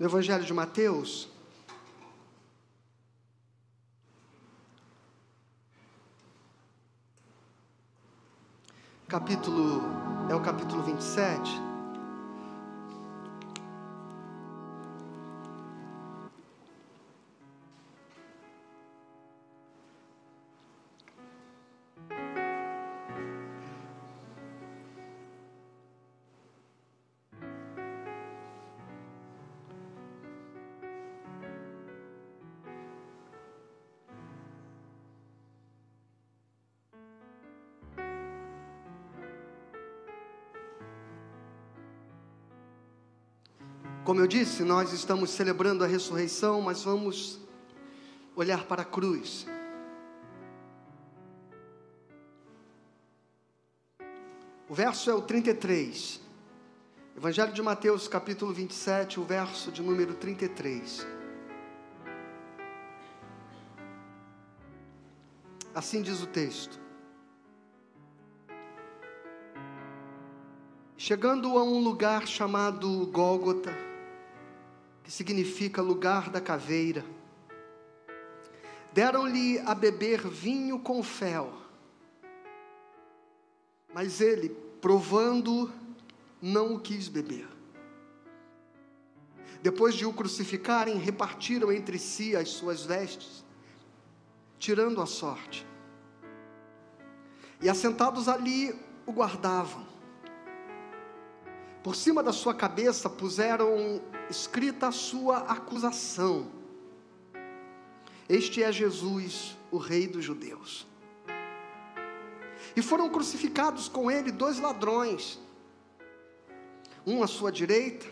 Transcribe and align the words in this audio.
no 0.00 0.06
Evangelho 0.06 0.42
de 0.42 0.54
Mateus, 0.54 1.28
capítulo 9.06 9.82
é 10.30 10.34
o 10.34 10.40
capítulo 10.40 10.82
27. 10.84 11.69
Eu 44.20 44.26
disse, 44.26 44.62
nós 44.64 44.92
estamos 44.92 45.30
celebrando 45.30 45.82
a 45.82 45.86
ressurreição, 45.86 46.60
mas 46.60 46.82
vamos 46.82 47.40
olhar 48.36 48.64
para 48.66 48.82
a 48.82 48.84
cruz. 48.84 49.46
O 54.68 54.74
verso 54.74 55.10
é 55.10 55.14
o 55.14 55.22
33. 55.22 56.20
Evangelho 57.16 57.50
de 57.50 57.62
Mateus, 57.62 58.06
capítulo 58.08 58.52
27, 58.52 59.18
o 59.18 59.24
verso 59.24 59.72
de 59.72 59.80
número 59.80 60.12
33. 60.12 61.06
Assim 65.74 66.02
diz 66.02 66.22
o 66.22 66.26
texto. 66.26 66.78
Chegando 70.98 71.56
a 71.56 71.64
um 71.64 71.82
lugar 71.82 72.26
chamado 72.26 73.06
Gólgota, 73.06 73.88
que 75.10 75.14
significa 75.16 75.82
lugar 75.82 76.30
da 76.30 76.40
caveira. 76.40 77.04
Deram-lhe 78.92 79.58
a 79.58 79.74
beber 79.74 80.20
vinho 80.28 80.78
com 80.78 81.02
fel, 81.02 81.52
mas 83.92 84.20
ele, 84.20 84.50
provando, 84.80 85.68
não 86.40 86.76
o 86.76 86.80
quis 86.80 87.08
beber. 87.08 87.48
Depois 89.60 89.96
de 89.96 90.06
o 90.06 90.12
crucificarem, 90.12 90.96
repartiram 90.96 91.72
entre 91.72 91.98
si 91.98 92.36
as 92.36 92.50
suas 92.50 92.84
vestes, 92.84 93.44
tirando 94.60 95.02
a 95.02 95.06
sorte. 95.06 95.66
E 97.60 97.68
assentados 97.68 98.28
ali 98.28 98.72
o 99.04 99.10
guardavam. 99.10 99.84
Por 101.82 101.96
cima 101.96 102.22
da 102.22 102.32
sua 102.32 102.54
cabeça 102.54 103.08
puseram 103.08 104.02
escrita 104.28 104.88
a 104.88 104.92
sua 104.92 105.38
acusação. 105.38 106.50
Este 108.28 108.62
é 108.62 108.70
Jesus, 108.70 109.56
o 109.70 109.78
Rei 109.78 110.06
dos 110.06 110.22
Judeus. 110.22 110.86
E 112.76 112.82
foram 112.82 113.08
crucificados 113.08 113.88
com 113.88 114.10
ele 114.10 114.30
dois 114.30 114.58
ladrões, 114.58 115.40
um 117.06 117.22
à 117.22 117.26
sua 117.26 117.50
direita, 117.50 118.06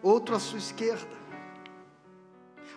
outro 0.00 0.36
à 0.36 0.38
sua 0.38 0.58
esquerda. 0.58 1.20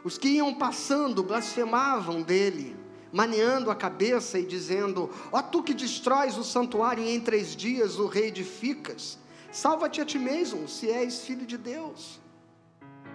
Os 0.03 0.17
que 0.17 0.27
iam 0.27 0.55
passando 0.55 1.23
blasfemavam 1.23 2.23
dele, 2.23 2.75
maneando 3.13 3.69
a 3.69 3.75
cabeça 3.75 4.39
e 4.39 4.45
dizendo: 4.45 5.09
Ó 5.31 5.39
tu 5.39 5.62
que 5.62 5.73
destróis 5.73 6.35
o 6.35 6.44
santuário 6.44 7.03
e 7.03 7.16
em 7.16 7.22
três 7.22 7.56
dias 7.56 8.00
o 8.00 8.07
reedificas 8.07 9.23
Salva-te 9.55 10.01
a 10.01 10.05
ti 10.05 10.19
mesmo, 10.19 10.67
se 10.67 10.91
és 10.91 11.21
filho 11.21 11.45
de 11.45 11.57
Deus, 11.57 12.19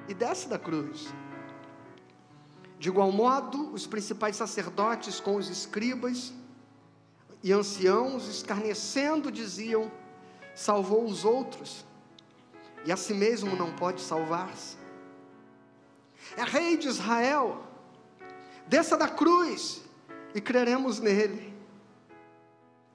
e 0.09 0.15
desce 0.15 0.49
da 0.49 0.59
cruz. 0.59 1.13
De 2.79 2.89
igual 2.89 3.13
modo, 3.13 3.71
os 3.75 3.87
principais 3.87 4.37
sacerdotes 4.37 5.21
com 5.21 5.37
os 5.37 5.51
escribas 5.51 6.33
e 7.43 7.53
anciãos, 7.53 8.27
escarnecendo, 8.27 9.31
diziam: 9.31 9.93
salvou 10.55 11.05
os 11.05 11.27
outros, 11.27 11.85
e 12.87 12.91
a 12.91 12.97
si 12.97 13.13
mesmo 13.13 13.55
não 13.55 13.77
pode 13.77 14.01
salvar-se. 14.01 14.79
É 16.39 16.43
rei 16.43 16.79
de 16.79 16.89
Israel, 16.89 17.63
desça 18.67 18.97
da 18.97 19.09
cruz 19.09 19.83
e 20.35 20.41
creremos 20.41 21.01
nele. 21.01 21.55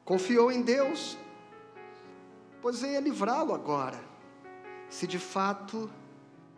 Confiou 0.04 0.52
em 0.52 0.64
Deus, 0.64 1.16
pois 2.66 2.82
venha 2.82 3.00
livrá-lo 3.00 3.54
agora, 3.54 4.04
se 4.90 5.06
de 5.06 5.20
fato 5.20 5.88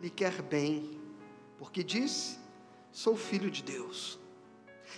lhe 0.00 0.08
quer 0.08 0.40
bem, 0.40 0.98
porque 1.58 1.84
disse: 1.84 2.38
Sou 2.90 3.14
filho 3.14 3.50
de 3.50 3.62
Deus. 3.62 4.18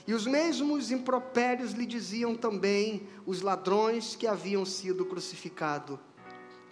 E 0.06 0.14
os 0.14 0.24
mesmos 0.24 0.92
impropérios 0.92 1.72
lhe 1.72 1.84
diziam 1.84 2.36
também 2.36 3.08
os 3.26 3.40
ladrões 3.42 4.14
que 4.14 4.24
haviam 4.24 4.64
sido 4.64 5.04
crucificados 5.04 5.98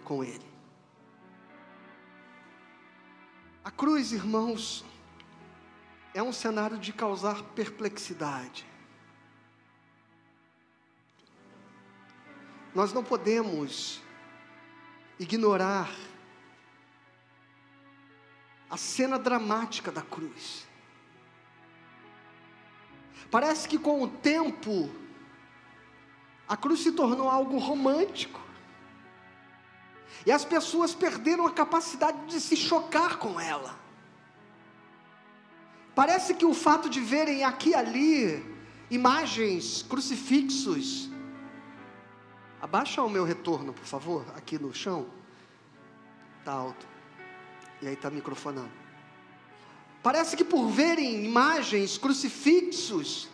com 0.05 0.23
ele. 0.23 0.49
A 3.61 3.69
cruz, 3.69 4.13
irmãos, 4.13 4.85
é 6.13 6.23
um 6.23 6.31
cenário 6.31 6.77
de 6.77 6.93
causar 6.93 7.43
perplexidade. 7.43 8.65
Nós 12.73 12.93
não 12.93 13.03
podemos 13.03 14.01
ignorar 15.19 15.91
a 18.69 18.77
cena 18.77 19.19
dramática 19.19 19.91
da 19.91 20.01
cruz. 20.01 20.67
Parece 23.29 23.67
que 23.67 23.77
com 23.77 24.01
o 24.01 24.07
tempo, 24.07 24.89
a 26.47 26.55
cruz 26.55 26.79
se 26.79 26.91
tornou 26.91 27.29
algo 27.29 27.57
romântico. 27.57 28.39
E 30.25 30.31
as 30.31 30.43
pessoas 30.45 30.95
perderam 30.95 31.45
a 31.45 31.51
capacidade 31.51 32.25
de 32.25 32.39
se 32.39 32.55
chocar 32.55 33.17
com 33.17 33.39
ela. 33.39 33.77
Parece 35.93 36.33
que 36.33 36.45
o 36.45 36.53
fato 36.53 36.89
de 36.89 36.99
verem 36.99 37.43
aqui 37.43 37.69
e 37.69 37.75
ali 37.75 38.57
imagens, 38.89 39.83
crucifixos, 39.83 41.09
Abaixa 42.61 43.01
o 43.01 43.09
meu 43.09 43.23
retorno, 43.23 43.73
por 43.73 43.85
favor, 43.85 44.25
aqui 44.35 44.59
no 44.59 44.73
chão. 44.73 45.07
Está 46.39 46.51
alto. 46.51 46.87
E 47.81 47.87
aí 47.87 47.93
está 47.93 48.09
microfonando. 48.09 48.71
Parece 50.03 50.35
que 50.35 50.43
por 50.43 50.67
verem 50.67 51.25
imagens, 51.25 51.97
crucifixos, 51.97 53.29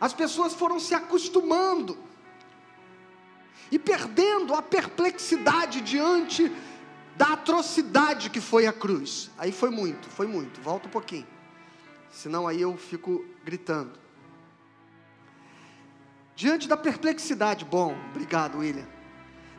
as 0.00 0.12
pessoas 0.12 0.54
foram 0.54 0.78
se 0.78 0.94
acostumando 0.94 1.96
e 3.70 3.78
perdendo 3.78 4.54
a 4.54 4.62
perplexidade 4.62 5.80
diante 5.80 6.52
da 7.16 7.32
atrocidade 7.32 8.30
que 8.30 8.40
foi 8.40 8.66
a 8.66 8.72
cruz. 8.72 9.30
Aí 9.38 9.52
foi 9.52 9.70
muito, 9.70 10.08
foi 10.08 10.26
muito. 10.26 10.60
Volta 10.60 10.86
um 10.86 10.90
pouquinho. 10.90 11.26
Senão 12.10 12.46
aí 12.46 12.60
eu 12.60 12.76
fico 12.76 13.24
gritando. 13.44 14.05
Diante 16.36 16.68
da 16.68 16.76
perplexidade, 16.76 17.64
bom, 17.64 17.96
obrigado, 18.10 18.58
William. 18.58 18.86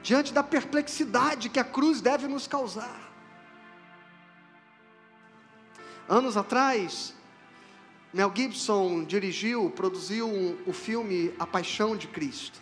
Diante 0.03 0.31
da 0.31 0.43
perplexidade 0.43 1.49
que 1.49 1.59
a 1.59 1.63
cruz 1.63 2.01
deve 2.01 2.27
nos 2.27 2.45
causar. 2.45 3.11
Anos 6.07 6.37
atrás, 6.37 7.15
Mel 8.13 8.31
Gibson 8.33 9.03
dirigiu, 9.03 9.71
produziu 9.71 10.29
um, 10.29 10.55
o 10.67 10.71
filme 10.71 11.33
A 11.39 11.47
Paixão 11.47 11.97
de 11.97 12.07
Cristo. 12.07 12.59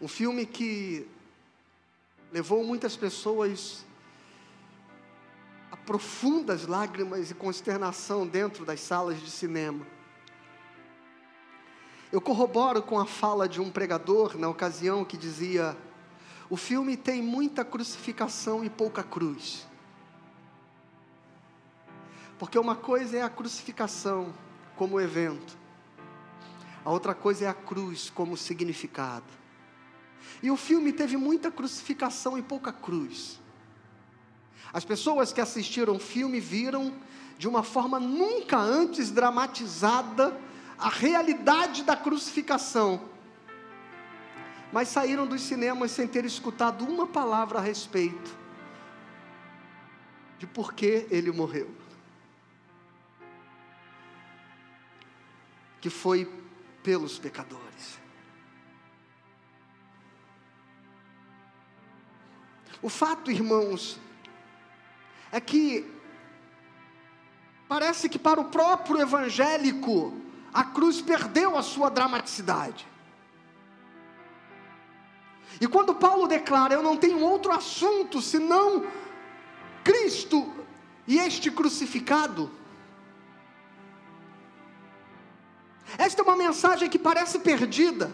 Um 0.00 0.06
filme 0.06 0.46
que 0.46 1.08
levou 2.32 2.64
muitas 2.64 2.96
pessoas 2.96 3.84
a 5.72 5.76
profundas 5.76 6.64
lágrimas 6.68 7.32
e 7.32 7.34
consternação 7.34 8.24
dentro 8.24 8.64
das 8.64 8.78
salas 8.78 9.20
de 9.20 9.30
cinema. 9.30 9.84
Eu 12.12 12.20
corroboro 12.20 12.82
com 12.82 12.98
a 12.98 13.06
fala 13.06 13.48
de 13.48 13.60
um 13.60 13.70
pregador 13.70 14.36
na 14.36 14.48
ocasião 14.48 15.04
que 15.04 15.16
dizia: 15.16 15.76
o 16.48 16.56
filme 16.56 16.96
tem 16.96 17.22
muita 17.22 17.64
crucificação 17.64 18.64
e 18.64 18.68
pouca 18.68 19.04
cruz. 19.04 19.64
Porque 22.36 22.58
uma 22.58 22.74
coisa 22.74 23.18
é 23.18 23.22
a 23.22 23.30
crucificação 23.30 24.34
como 24.74 25.00
evento, 25.00 25.56
a 26.84 26.90
outra 26.90 27.14
coisa 27.14 27.44
é 27.44 27.48
a 27.48 27.54
cruz 27.54 28.10
como 28.10 28.36
significado. 28.36 29.26
E 30.42 30.50
o 30.50 30.56
filme 30.56 30.92
teve 30.92 31.16
muita 31.16 31.50
crucificação 31.50 32.36
e 32.36 32.42
pouca 32.42 32.72
cruz. 32.72 33.38
As 34.72 34.84
pessoas 34.84 35.32
que 35.32 35.40
assistiram 35.40 35.94
o 35.94 36.00
filme 36.00 36.40
viram 36.40 36.92
de 37.38 37.46
uma 37.46 37.62
forma 37.62 38.00
nunca 38.00 38.58
antes 38.58 39.10
dramatizada 39.12 40.36
a 40.80 40.88
realidade 40.88 41.84
da 41.84 41.94
crucificação. 41.94 43.08
Mas 44.72 44.88
saíram 44.88 45.26
dos 45.26 45.42
cinemas 45.42 45.90
sem 45.90 46.06
ter 46.06 46.24
escutado 46.24 46.84
uma 46.84 47.06
palavra 47.06 47.58
a 47.58 47.62
respeito 47.62 48.38
de 50.38 50.46
por 50.46 50.72
que 50.72 51.06
ele 51.10 51.30
morreu. 51.30 51.70
Que 55.80 55.90
foi 55.90 56.30
pelos 56.82 57.18
pecadores. 57.18 57.98
O 62.80 62.88
fato, 62.88 63.30
irmãos, 63.30 63.98
é 65.30 65.40
que 65.40 65.84
parece 67.68 68.08
que 68.08 68.18
para 68.18 68.40
o 68.40 68.46
próprio 68.46 69.00
evangélico 69.00 70.29
a 70.52 70.64
cruz 70.64 71.00
perdeu 71.00 71.56
a 71.56 71.62
sua 71.62 71.90
dramaticidade. 71.90 72.86
E 75.60 75.66
quando 75.66 75.94
Paulo 75.94 76.26
declara, 76.26 76.74
eu 76.74 76.82
não 76.82 76.96
tenho 76.96 77.20
outro 77.20 77.52
assunto 77.52 78.20
senão 78.20 78.86
Cristo 79.82 80.52
e 81.06 81.18
este 81.18 81.50
crucificado. 81.50 82.50
Esta 85.98 86.22
é 86.22 86.24
uma 86.24 86.36
mensagem 86.36 86.88
que 86.88 86.98
parece 86.98 87.40
perdida. 87.40 88.10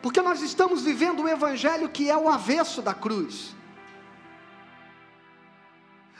Porque 0.00 0.22
nós 0.22 0.40
estamos 0.40 0.82
vivendo 0.82 1.22
um 1.22 1.28
evangelho 1.28 1.88
que 1.88 2.10
é 2.10 2.16
o 2.16 2.28
avesso 2.28 2.80
da 2.80 2.94
cruz. 2.94 3.54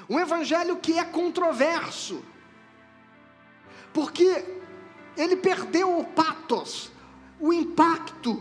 Um 0.08 0.18
evangelho 0.18 0.76
que 0.76 0.98
é 0.98 1.04
controverso. 1.04 2.24
Porque 3.98 4.44
ele 5.16 5.34
perdeu 5.34 5.98
o 5.98 6.04
patos, 6.04 6.88
o 7.40 7.52
impacto, 7.52 8.40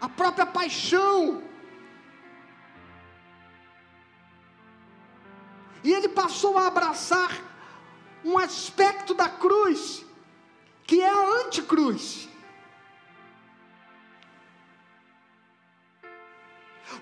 a 0.00 0.08
própria 0.08 0.46
paixão. 0.46 1.42
E 5.84 5.92
ele 5.92 6.08
passou 6.08 6.56
a 6.56 6.66
abraçar 6.66 7.30
um 8.24 8.38
aspecto 8.38 9.12
da 9.12 9.28
cruz, 9.28 10.02
que 10.86 11.02
é 11.02 11.10
a 11.10 11.44
anticruz. 11.44 12.26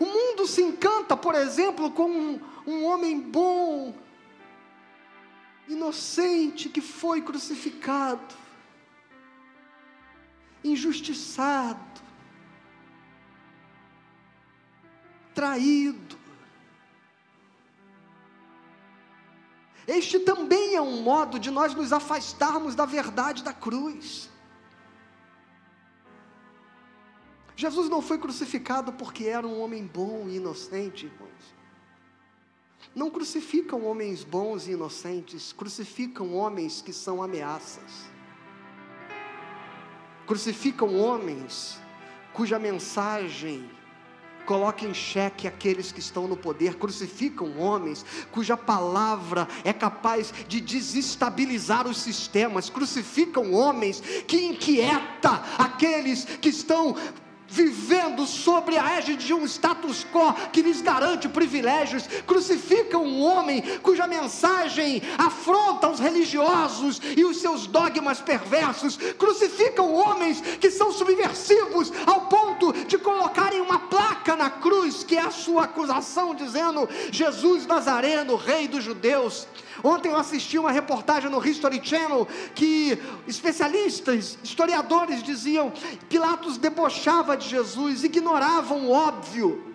O 0.01 0.05
mundo 0.05 0.49
se 0.49 0.63
encanta, 0.63 1.17
por 1.17 1.37
exemplo, 1.37 1.93
com 1.93 2.11
um, 2.11 2.41
um 2.67 2.85
homem 2.87 3.21
bom, 3.21 3.95
inocente, 5.69 6.69
que 6.69 6.81
foi 6.81 7.23
crucificado, 7.23 8.35
injustiçado, 10.63 12.03
traído. 15.35 16.19
Este 19.87 20.19
também 20.19 20.75
é 20.75 20.81
um 20.81 21.03
modo 21.03 21.39
de 21.39 21.51
nós 21.51 21.75
nos 21.75 21.93
afastarmos 21.93 22.75
da 22.75 22.87
verdade 22.87 23.43
da 23.43 23.53
cruz. 23.53 24.31
Jesus 27.57 27.89
não 27.89 28.03
foi 28.03 28.19
crucificado 28.19 28.93
porque 28.93 29.25
era 29.25 29.47
um 29.47 29.61
homem 29.61 29.87
bom 29.87 30.27
e 30.29 30.37
inocente, 30.37 31.07
irmãos. 31.07 31.54
Não 32.95 33.11
crucificam 33.11 33.85
homens 33.85 34.23
bons 34.23 34.69
e 34.69 34.73
inocentes, 34.73 35.53
crucificam 35.53 36.35
homens 36.35 36.81
que 36.81 36.93
são 36.93 37.23
ameaças. 37.23 38.09
Crucificam 40.27 40.95
homens 40.97 41.79
cuja 42.33 42.59
mensagem 42.59 43.69
coloca 44.47 44.85
em 44.85 44.95
xeque 44.95 45.49
aqueles 45.49 45.91
que 45.91 46.01
estão 46.01 46.29
no 46.29 46.37
poder, 46.37 46.77
crucificam 46.77 47.59
homens 47.59 48.05
cuja 48.31 48.57
palavra 48.57 49.49
é 49.65 49.73
capaz 49.73 50.33
de 50.47 50.61
desestabilizar 50.61 51.87
os 51.87 51.99
sistemas, 51.99 52.71
crucificam 52.71 53.53
homens 53.53 54.01
que 54.27 54.45
inquieta 54.45 55.31
aqueles 55.59 56.25
que 56.25 56.51
estão 56.51 56.95
vivendo 57.55 58.27
sobre 58.27 58.77
a 58.77 58.99
égide 58.99 59.27
de 59.27 59.33
um 59.33 59.45
status 59.45 60.05
quo 60.13 60.35
que 60.53 60.61
lhes 60.61 60.81
garante 60.81 61.29
privilégios, 61.29 62.05
crucificam 62.27 63.05
um 63.05 63.23
homem 63.23 63.63
cuja 63.81 64.09
mensagem 64.09 65.01
afronta 65.17 65.89
os 65.89 66.01
religiosos 66.01 67.01
e 67.17 67.25
os 67.25 67.37
seus 67.37 67.69
dogmas 67.69 68.21
perversos, 68.21 68.97
crucificam 69.17 69.95
homens 69.95 70.41
que 70.41 70.69
são 70.69 70.91
subversivos 70.91 71.93
ao 72.05 72.23
ponto 72.23 72.73
de 72.73 72.99
colocarem 72.99 73.61
uma 73.61 73.79
placa 73.79 74.35
na 74.35 74.51
cruz, 74.51 75.05
que 75.05 75.17
é 75.17 75.21
a 75.21 75.31
sua 75.31 75.65
acusação, 75.65 76.35
dizendo: 76.35 76.89
Jesus 77.13 77.67
Nazareno, 77.67 78.35
Rei 78.35 78.67
dos 78.67 78.83
Judeus. 78.83 79.47
Ontem 79.83 80.11
eu 80.11 80.17
assisti 80.17 80.59
uma 80.59 80.71
reportagem 80.71 81.31
no 81.31 81.45
History 81.45 81.81
Channel 81.83 82.27
que 82.55 82.99
especialistas, 83.27 84.39
historiadores 84.43 85.23
diziam: 85.23 85.73
Pilatos 86.09 86.57
debochava 86.57 87.37
de 87.37 87.44
Jesus, 87.49 88.05
ignoravam 88.05 88.87
o 88.87 88.91
óbvio. 88.91 89.75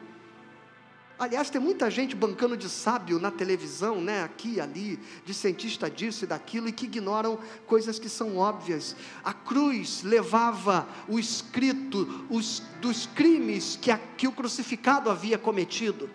Aliás, 1.20 1.50
tem 1.50 1.60
muita 1.60 1.92
gente 1.92 2.16
bancando 2.16 2.56
de 2.56 2.70
sábio 2.70 3.20
na 3.20 3.30
televisão, 3.30 4.00
né, 4.00 4.24
aqui 4.24 4.54
e 4.54 4.62
ali, 4.62 4.98
de 5.26 5.34
cientista 5.34 5.90
disso 5.90 6.24
e 6.24 6.28
daquilo, 6.28 6.70
e 6.70 6.72
que 6.72 6.86
ignoram 6.86 7.38
coisas 7.68 8.00
que 8.00 8.08
são 8.08 8.38
óbvias. 8.38 8.96
A 9.22 9.34
cruz 9.34 10.02
levava 10.02 10.88
o 11.10 11.20
escrito 11.20 12.26
os, 12.30 12.64
dos 12.80 13.06
crimes 13.06 13.78
que, 13.82 13.92
a, 13.92 13.98
que 13.98 14.30
o 14.30 14.32
crucificado 14.32 15.10
havia 15.10 15.38
cometido. 15.38 16.10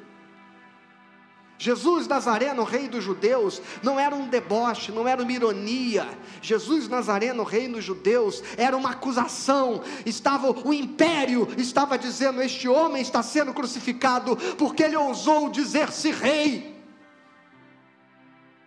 Jesus 1.57 2.09
Nazareno, 2.09 2.65
rei 2.65 2.89
dos 2.89 3.05
judeus, 3.05 3.63
não 3.83 3.99
era 3.99 4.15
um 4.15 4.29
deboche, 4.29 4.91
não 4.91 5.07
era 5.07 5.23
uma 5.23 5.33
ironia. 5.33 6.07
Jesus 6.43 6.89
Nazareno, 6.89 7.45
rei 7.45 7.69
dos 7.69 7.85
judeus, 7.85 8.43
era 8.57 8.77
uma 8.77 8.91
acusação. 8.91 9.83
Estava 10.05 10.51
o 10.51 10.75
império 10.75 11.49
estava 11.57 11.97
dizendo: 11.97 12.43
este 12.43 12.69
homem 12.69 13.01
está 13.01 13.23
sendo 13.23 13.55
crucificado 13.55 14.37
porque 14.59 14.83
ele 14.83 14.97
ousou 14.97 15.49
dizer-se 15.49 16.11
rei. 16.11 16.75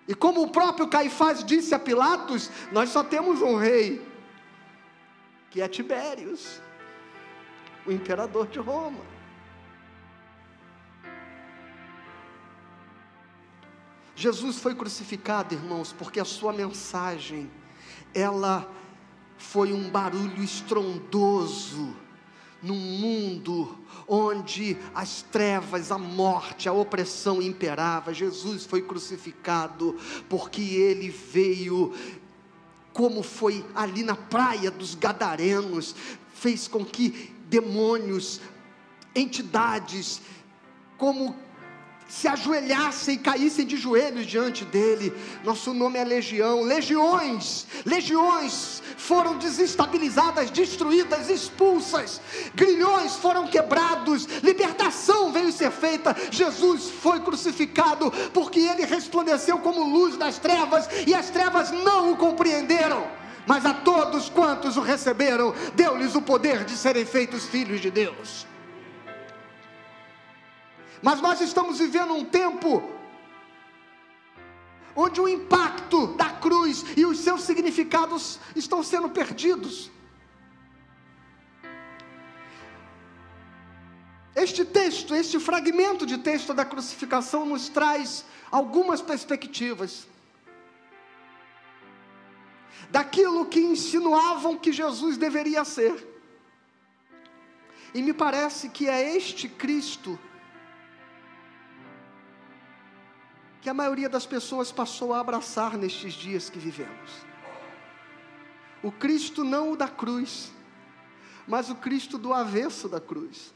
E 0.08 0.16
como 0.16 0.42
o 0.42 0.50
próprio 0.50 0.88
Caifás 0.88 1.44
disse 1.44 1.76
a 1.76 1.80
Pilatos, 1.80 2.50
nós 2.72 2.90
só 2.90 3.04
temos 3.04 3.42
um 3.42 3.58
rei, 3.58 4.02
que 5.52 5.62
é 5.62 5.68
Tibérios, 5.68 6.62
o 7.86 7.92
imperador 7.92 8.48
de 8.48 8.60
Roma. 8.60 9.17
Jesus 14.18 14.58
foi 14.58 14.74
crucificado, 14.74 15.54
irmãos, 15.54 15.94
porque 15.94 16.20
a 16.20 16.26
sua 16.26 16.52
mensagem, 16.52 17.52
ela 18.16 18.68
foi 19.38 19.72
um 19.72 19.92
barulho 19.92 20.44
estrondoso 20.44 21.96
num 22.60 22.74
mundo 22.74 23.78
onde 24.08 24.76
as 24.96 25.22
trevas, 25.22 25.92
a 25.92 26.00
morte, 26.00 26.68
a 26.68 26.74
opressão 26.74 27.40
imperava. 27.44 28.12
Jesus 28.12 28.66
foi 28.66 28.82
crucificado 28.82 29.96
porque 30.28 30.64
ele 30.64 31.12
veio 31.12 31.94
como 32.92 33.22
foi 33.22 33.64
ali 33.76 34.02
na 34.02 34.16
praia 34.16 34.72
dos 34.72 34.96
Gadarenos, 34.96 35.94
fez 36.34 36.68
com 36.68 36.84
que 36.84 37.36
demônios, 37.48 38.42
entidades, 39.14 40.20
como 40.98 41.36
se 42.08 42.28
ajoelhassem 42.28 43.16
e 43.16 43.18
caíssem 43.18 43.66
de 43.66 43.78
joelhos 43.78 44.26
diante 44.26 44.64
dele. 44.66 45.14
Nosso 45.44 45.74
nome 45.74 46.00
é 46.00 46.04
Legião. 46.04 46.62
Legiões, 46.62 47.68
legiões 47.86 48.82
foram 48.98 49.38
desestabilizadas, 49.38 50.50
destruídas, 50.50 51.30
expulsas. 51.30 52.22
Grilhões 52.56 53.16
foram 53.16 53.48
quebrados. 53.48 54.26
Libertação 54.42 55.32
veio 55.32 55.52
ser 55.52 55.72
feita. 55.72 56.16
Jesus 56.32 56.90
foi 56.90 57.20
crucificado 57.20 58.12
porque 58.34 58.60
ele 58.60 58.86
resplandeceu 58.86 59.60
como 59.60 59.84
luz 59.84 60.18
das 60.18 60.38
trevas 60.38 60.88
e 61.06 61.14
as 61.14 61.30
trevas 61.30 61.72
não 61.72 62.14
o 62.14 62.18
compreenderam. 62.18 63.08
Mas 63.46 63.66
a 63.66 63.74
todos 63.74 64.30
quantos 64.30 64.76
o 64.76 64.82
receberam, 64.82 65.54
deu-lhes 65.74 66.16
o 66.16 66.22
poder 66.22 66.66
de 66.66 66.76
serem 66.76 67.06
feitos 67.06 67.46
filhos 67.46 67.80
de 67.80 67.90
Deus. 67.90 68.46
Mas 71.02 71.22
nós 71.22 71.42
estamos 71.42 71.80
vivendo 71.80 72.14
um 72.14 72.26
tempo 72.26 72.84
onde 74.96 75.22
o 75.22 75.28
impacto 75.28 76.08
da 76.16 76.30
cruz 76.32 76.84
e 76.98 77.06
os 77.06 77.20
seus 77.20 77.44
significados 77.44 78.40
estão 78.56 78.82
sendo 78.82 79.10
perdidos. 79.10 79.92
Este 84.36 84.66
texto, 84.66 85.16
este 85.16 85.40
fragmento 85.40 86.06
de 86.06 86.18
texto 86.18 86.54
da 86.54 86.66
crucificação 86.66 87.46
nos 87.46 87.70
traz 87.70 88.26
algumas 88.52 89.02
perspectivas 89.02 90.08
daquilo 92.90 93.46
que 93.46 93.60
insinuavam 93.60 94.58
que 94.58 94.72
Jesus 94.72 95.18
deveria 95.18 95.64
ser. 95.64 96.08
E 97.94 98.02
me 98.02 98.14
parece 98.14 98.70
que 98.70 98.88
é 98.88 99.16
este 99.16 99.50
Cristo 99.50 100.20
que 103.68 103.72
a 103.72 103.74
maioria 103.74 104.08
das 104.08 104.26
pessoas 104.26 104.72
passou 104.72 105.14
a 105.14 105.20
abraçar 105.20 105.78
nestes 105.78 106.14
dias 106.14 106.50
que 106.50 106.58
vivemos. 106.58 107.12
O 108.82 108.94
Cristo 108.94 109.44
não 109.44 109.74
o 109.74 109.76
da 109.76 109.90
cruz, 109.90 110.54
mas 111.46 111.70
o 111.70 111.76
Cristo 111.76 112.18
do 112.18 112.34
avesso 112.34 112.88
da 112.88 113.02
cruz. 113.02 113.54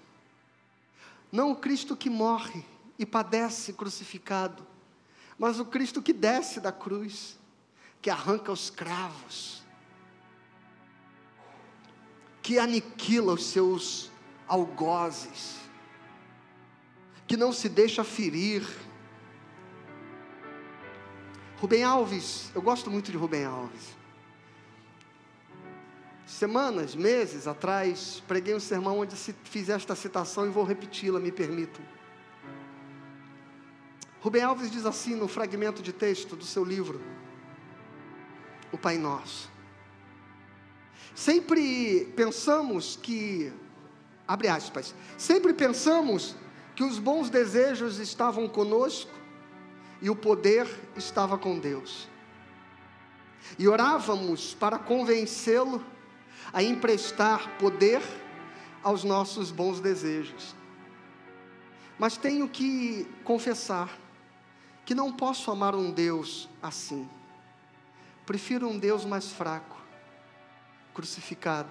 Não 1.31 1.51
o 1.51 1.55
Cristo 1.55 1.95
que 1.95 2.09
morre 2.09 2.61
e 2.99 3.05
padece 3.05 3.71
crucificado, 3.71 4.67
mas 5.39 5.61
o 5.61 5.65
Cristo 5.65 6.01
que 6.01 6.11
desce 6.11 6.59
da 6.59 6.73
cruz, 6.73 7.39
que 8.01 8.09
arranca 8.09 8.51
os 8.51 8.69
cravos, 8.69 9.63
que 12.41 12.59
aniquila 12.59 13.31
os 13.31 13.45
seus 13.45 14.11
algozes, 14.45 15.55
que 17.25 17.37
não 17.37 17.53
se 17.53 17.69
deixa 17.69 18.03
ferir. 18.03 18.90
Rubem 21.61 21.83
Alves, 21.83 22.49
eu 22.55 22.61
gosto 22.61 22.89
muito 22.89 23.11
de 23.11 23.17
Rubem 23.17 23.45
Alves. 23.45 23.95
Semanas, 26.25 26.95
meses 26.95 27.45
atrás, 27.45 28.23
preguei 28.27 28.55
um 28.55 28.59
sermão 28.59 28.97
onde 28.97 29.15
fiz 29.43 29.69
esta 29.69 29.93
citação 29.93 30.47
e 30.47 30.49
vou 30.49 30.63
repeti-la, 30.63 31.19
me 31.19 31.31
permitam. 31.31 31.85
Rubem 34.21 34.41
Alves 34.41 34.71
diz 34.71 34.87
assim 34.87 35.13
no 35.13 35.27
fragmento 35.27 35.83
de 35.83 35.93
texto 35.93 36.35
do 36.35 36.43
seu 36.43 36.65
livro, 36.65 36.99
O 38.71 38.77
Pai 38.77 38.97
Nosso. 38.97 39.47
Sempre 41.13 42.11
pensamos 42.15 42.97
que, 42.99 43.53
abre 44.27 44.47
aspas, 44.47 44.95
sempre 45.15 45.53
pensamos 45.53 46.35
que 46.75 46.83
os 46.83 46.97
bons 46.97 47.29
desejos 47.29 47.99
estavam 47.99 48.49
conosco 48.49 49.20
e 50.01 50.09
o 50.09 50.15
poder 50.15 50.67
estava 50.95 51.37
com 51.37 51.59
Deus. 51.59 52.09
E 53.57 53.67
orávamos 53.67 54.53
para 54.53 54.79
convencê-lo 54.79 55.83
a 56.51 56.63
emprestar 56.63 57.57
poder 57.57 58.01
aos 58.83 59.03
nossos 59.03 59.51
bons 59.51 59.79
desejos. 59.79 60.55
Mas 61.99 62.17
tenho 62.17 62.49
que 62.49 63.07
confessar 63.23 63.95
que 64.85 64.95
não 64.95 65.13
posso 65.13 65.51
amar 65.51 65.75
um 65.75 65.91
Deus 65.91 66.49
assim. 66.61 67.07
Prefiro 68.25 68.67
um 68.67 68.79
Deus 68.79 69.05
mais 69.05 69.31
fraco, 69.31 69.77
crucificado, 70.93 71.69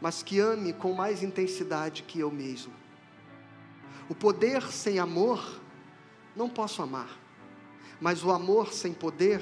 mas 0.00 0.22
que 0.22 0.38
ame 0.40 0.72
com 0.72 0.92
mais 0.92 1.22
intensidade 1.22 2.02
que 2.02 2.18
eu 2.20 2.30
mesmo. 2.30 2.72
O 4.08 4.14
poder 4.14 4.62
sem 4.70 4.98
amor, 4.98 5.60
não 6.34 6.48
posso 6.48 6.82
amar, 6.82 7.08
mas 8.00 8.24
o 8.24 8.30
amor 8.30 8.72
sem 8.72 8.92
poder, 8.92 9.40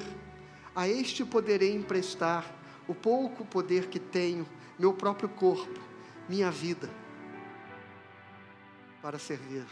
a 0.74 0.88
este 0.88 1.24
poderei 1.24 1.74
emprestar 1.74 2.44
o 2.86 2.94
pouco 2.94 3.44
poder 3.44 3.88
que 3.88 3.98
tenho, 3.98 4.46
meu 4.78 4.92
próprio 4.92 5.28
corpo, 5.28 5.80
minha 6.28 6.50
vida, 6.50 6.90
para 9.00 9.18
servir. 9.18 9.66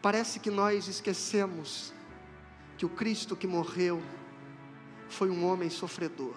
Parece 0.00 0.38
que 0.38 0.50
nós 0.50 0.86
esquecemos 0.86 1.92
que 2.76 2.86
o 2.86 2.88
Cristo 2.88 3.34
que 3.34 3.46
morreu 3.46 4.00
foi 5.08 5.30
um 5.30 5.44
homem 5.44 5.68
sofredor, 5.68 6.36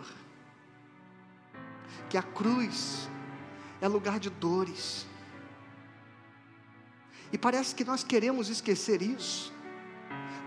que 2.10 2.18
a 2.18 2.24
cruz 2.24 3.10
é 3.80 3.88
lugar 3.88 4.20
de 4.20 4.30
dores, 4.30 5.06
e 7.32 7.38
parece 7.38 7.74
que 7.74 7.86
nós 7.86 8.04
queremos 8.04 8.50
esquecer 8.50 9.02
isso, 9.02 9.54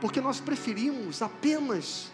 porque 0.00 0.20
nós 0.20 0.40
preferimos 0.40 1.22
apenas 1.22 2.12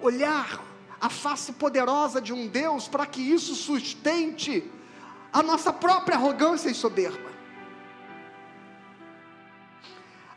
olhar 0.00 0.62
a 1.00 1.08
face 1.08 1.52
poderosa 1.52 2.20
de 2.20 2.32
um 2.32 2.46
Deus 2.46 2.86
para 2.86 3.06
que 3.06 3.20
isso 3.20 3.54
sustente 3.54 4.68
a 5.32 5.42
nossa 5.42 5.72
própria 5.72 6.16
arrogância 6.16 6.70
e 6.70 6.74
soberba. 6.74 7.28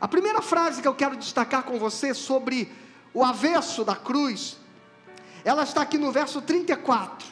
A 0.00 0.08
primeira 0.08 0.42
frase 0.42 0.82
que 0.82 0.88
eu 0.88 0.94
quero 0.94 1.16
destacar 1.16 1.62
com 1.62 1.78
você 1.78 2.12
sobre 2.12 2.72
o 3.14 3.24
avesso 3.24 3.84
da 3.84 3.94
cruz, 3.94 4.56
ela 5.44 5.62
está 5.62 5.82
aqui 5.82 5.96
no 5.96 6.10
verso 6.10 6.42
34. 6.42 7.28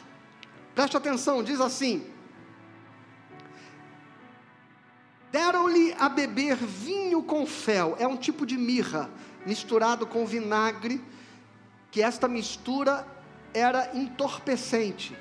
Preste 0.73 0.95
atenção, 0.95 1.43
diz 1.43 1.59
assim: 1.59 2.05
Deram-lhe 5.31 5.95
a 5.97 6.09
beber 6.09 6.57
vinho 6.57 7.23
com 7.23 7.45
fel, 7.45 7.95
é 7.97 8.05
um 8.05 8.17
tipo 8.17 8.45
de 8.45 8.57
mirra, 8.57 9.09
misturado 9.45 10.05
com 10.05 10.25
vinagre 10.25 11.01
que 11.89 12.01
esta 12.01 12.27
mistura 12.27 13.07
era 13.53 13.91
entorpecente. 13.93 15.15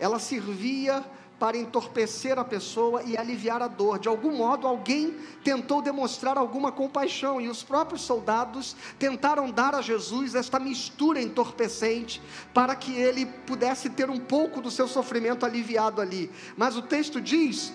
Ela 0.00 0.18
servia 0.18 1.04
para 1.38 1.56
entorpecer 1.56 2.36
a 2.38 2.44
pessoa 2.44 3.02
e 3.04 3.16
aliviar 3.16 3.62
a 3.62 3.68
dor. 3.68 3.98
De 3.98 4.08
algum 4.08 4.36
modo, 4.36 4.66
alguém 4.66 5.16
tentou 5.44 5.80
demonstrar 5.80 6.36
alguma 6.36 6.72
compaixão 6.72 7.40
e 7.40 7.48
os 7.48 7.62
próprios 7.62 8.02
soldados 8.02 8.74
tentaram 8.98 9.50
dar 9.50 9.74
a 9.74 9.80
Jesus 9.80 10.34
esta 10.34 10.58
mistura 10.58 11.22
entorpecente 11.22 12.20
para 12.52 12.74
que 12.74 12.92
ele 12.92 13.26
pudesse 13.26 13.88
ter 13.88 14.10
um 14.10 14.18
pouco 14.18 14.60
do 14.60 14.70
seu 14.70 14.88
sofrimento 14.88 15.46
aliviado 15.46 16.00
ali. 16.00 16.30
Mas 16.56 16.76
o 16.76 16.82
texto 16.82 17.20
diz 17.20 17.72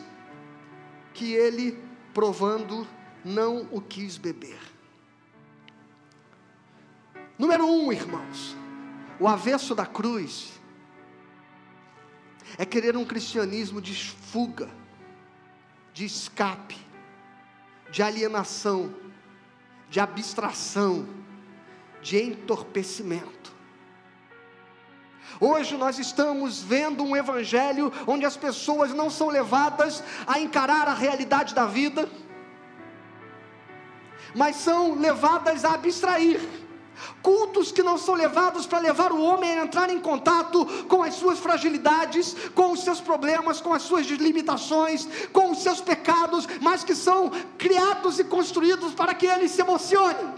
que 1.13 1.33
ele, 1.33 1.77
provando, 2.13 2.87
não 3.23 3.67
o 3.71 3.81
quis 3.81 4.17
beber. 4.17 4.59
Número 7.37 7.65
um, 7.65 7.91
irmãos, 7.91 8.55
o 9.19 9.27
avesso 9.27 9.73
da 9.73 9.85
cruz 9.85 10.59
é 12.57 12.65
querer 12.65 12.95
um 12.95 13.05
cristianismo 13.05 13.81
de 13.81 13.95
fuga, 13.95 14.69
de 15.93 16.05
escape, 16.05 16.77
de 17.91 18.01
alienação, 18.01 18.93
de 19.89 19.99
abstração, 19.99 21.07
de 22.01 22.21
entorpecimento. 22.21 23.53
Hoje 25.39 25.75
nós 25.77 25.99
estamos 25.99 26.61
vendo 26.61 27.03
um 27.03 27.15
evangelho 27.15 27.91
onde 28.07 28.25
as 28.25 28.37
pessoas 28.37 28.93
não 28.93 29.09
são 29.09 29.29
levadas 29.29 30.03
a 30.25 30.39
encarar 30.39 30.87
a 30.87 30.93
realidade 30.93 31.53
da 31.53 31.65
vida, 31.65 32.09
mas 34.35 34.55
são 34.55 34.95
levadas 34.95 35.63
a 35.63 35.73
abstrair 35.73 36.39
Cultos 37.21 37.71
que 37.71 37.81
não 37.81 37.97
são 37.97 38.15
levados 38.15 38.65
para 38.65 38.79
levar 38.79 39.11
o 39.11 39.21
homem 39.21 39.51
a 39.51 39.63
entrar 39.63 39.89
em 39.89 39.99
contato 39.99 40.65
com 40.87 41.01
as 41.01 41.15
suas 41.15 41.39
fragilidades, 41.39 42.35
com 42.53 42.71
os 42.71 42.83
seus 42.83 42.99
problemas, 42.99 43.61
com 43.61 43.73
as 43.73 43.83
suas 43.83 44.05
limitações, 44.07 45.07
com 45.31 45.51
os 45.51 45.63
seus 45.63 45.81
pecados, 45.81 46.47
mas 46.61 46.83
que 46.83 46.95
são 46.95 47.29
criados 47.57 48.19
e 48.19 48.23
construídos 48.23 48.93
para 48.93 49.13
que 49.13 49.25
ele 49.25 49.47
se 49.47 49.61
emocione. 49.61 50.33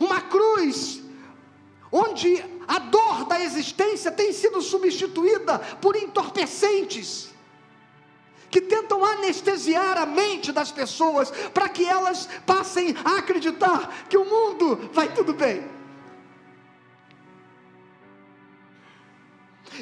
Uma 0.00 0.20
cruz 0.20 1.02
onde 1.96 2.44
a 2.68 2.78
dor 2.78 3.24
da 3.24 3.42
existência 3.42 4.12
tem 4.12 4.30
sido 4.32 4.60
substituída 4.60 5.58
por 5.80 5.96
entorpecentes 5.96 7.34
que 8.50 8.60
tentam 8.60 9.04
anestesiar 9.04 9.96
a 9.98 10.04
mente 10.04 10.52
das 10.52 10.70
pessoas 10.70 11.30
para 11.54 11.68
que 11.68 11.84
elas 11.84 12.28
passem 12.44 12.94
a 13.04 13.18
acreditar 13.18 14.06
que 14.08 14.16
o 14.16 14.24
mundo 14.24 14.90
vai 14.92 15.12
tudo 15.12 15.32
bem. 15.32 15.68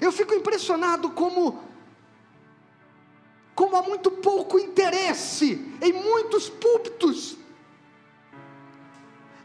Eu 0.00 0.12
fico 0.12 0.34
impressionado 0.34 1.10
como 1.10 1.62
como 3.54 3.76
há 3.76 3.82
muito 3.82 4.10
pouco 4.10 4.58
interesse 4.58 5.72
em 5.80 5.92
muitos 5.92 6.48
púlpitos 6.48 7.36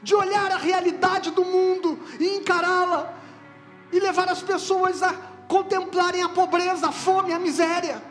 de 0.01 0.15
olhar 0.15 0.51
a 0.51 0.57
realidade 0.57 1.31
do 1.31 1.43
mundo 1.43 1.99
e 2.19 2.37
encará-la 2.37 3.13
e 3.91 3.99
levar 3.99 4.29
as 4.29 4.41
pessoas 4.41 5.03
a 5.03 5.13
contemplarem 5.47 6.21
a 6.21 6.29
pobreza, 6.29 6.87
a 6.87 6.91
fome, 6.91 7.33
a 7.33 7.39
miséria. 7.39 8.01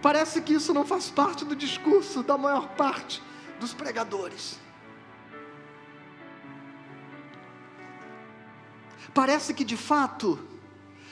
Parece 0.00 0.42
que 0.42 0.54
isso 0.54 0.74
não 0.74 0.84
faz 0.84 1.10
parte 1.10 1.44
do 1.44 1.56
discurso 1.56 2.22
da 2.22 2.36
maior 2.36 2.68
parte 2.70 3.22
dos 3.58 3.72
pregadores. 3.72 4.58
Parece 9.14 9.52
que 9.54 9.64
de 9.64 9.76
fato, 9.76 10.38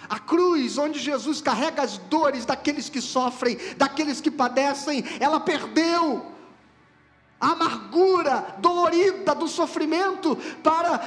a 0.09 0.19
cruz 0.19 0.79
onde 0.79 0.99
Jesus 0.99 1.41
carrega 1.41 1.83
as 1.83 1.99
dores 1.99 2.45
daqueles 2.45 2.89
que 2.89 3.01
sofrem, 3.01 3.59
daqueles 3.77 4.21
que 4.21 4.31
padecem, 4.31 5.05
ela 5.21 5.39
perdeu 5.41 6.35
amargura 7.41 8.57
dolorida 8.59 9.35
do 9.35 9.49
sofrimento 9.49 10.37
para 10.63 11.01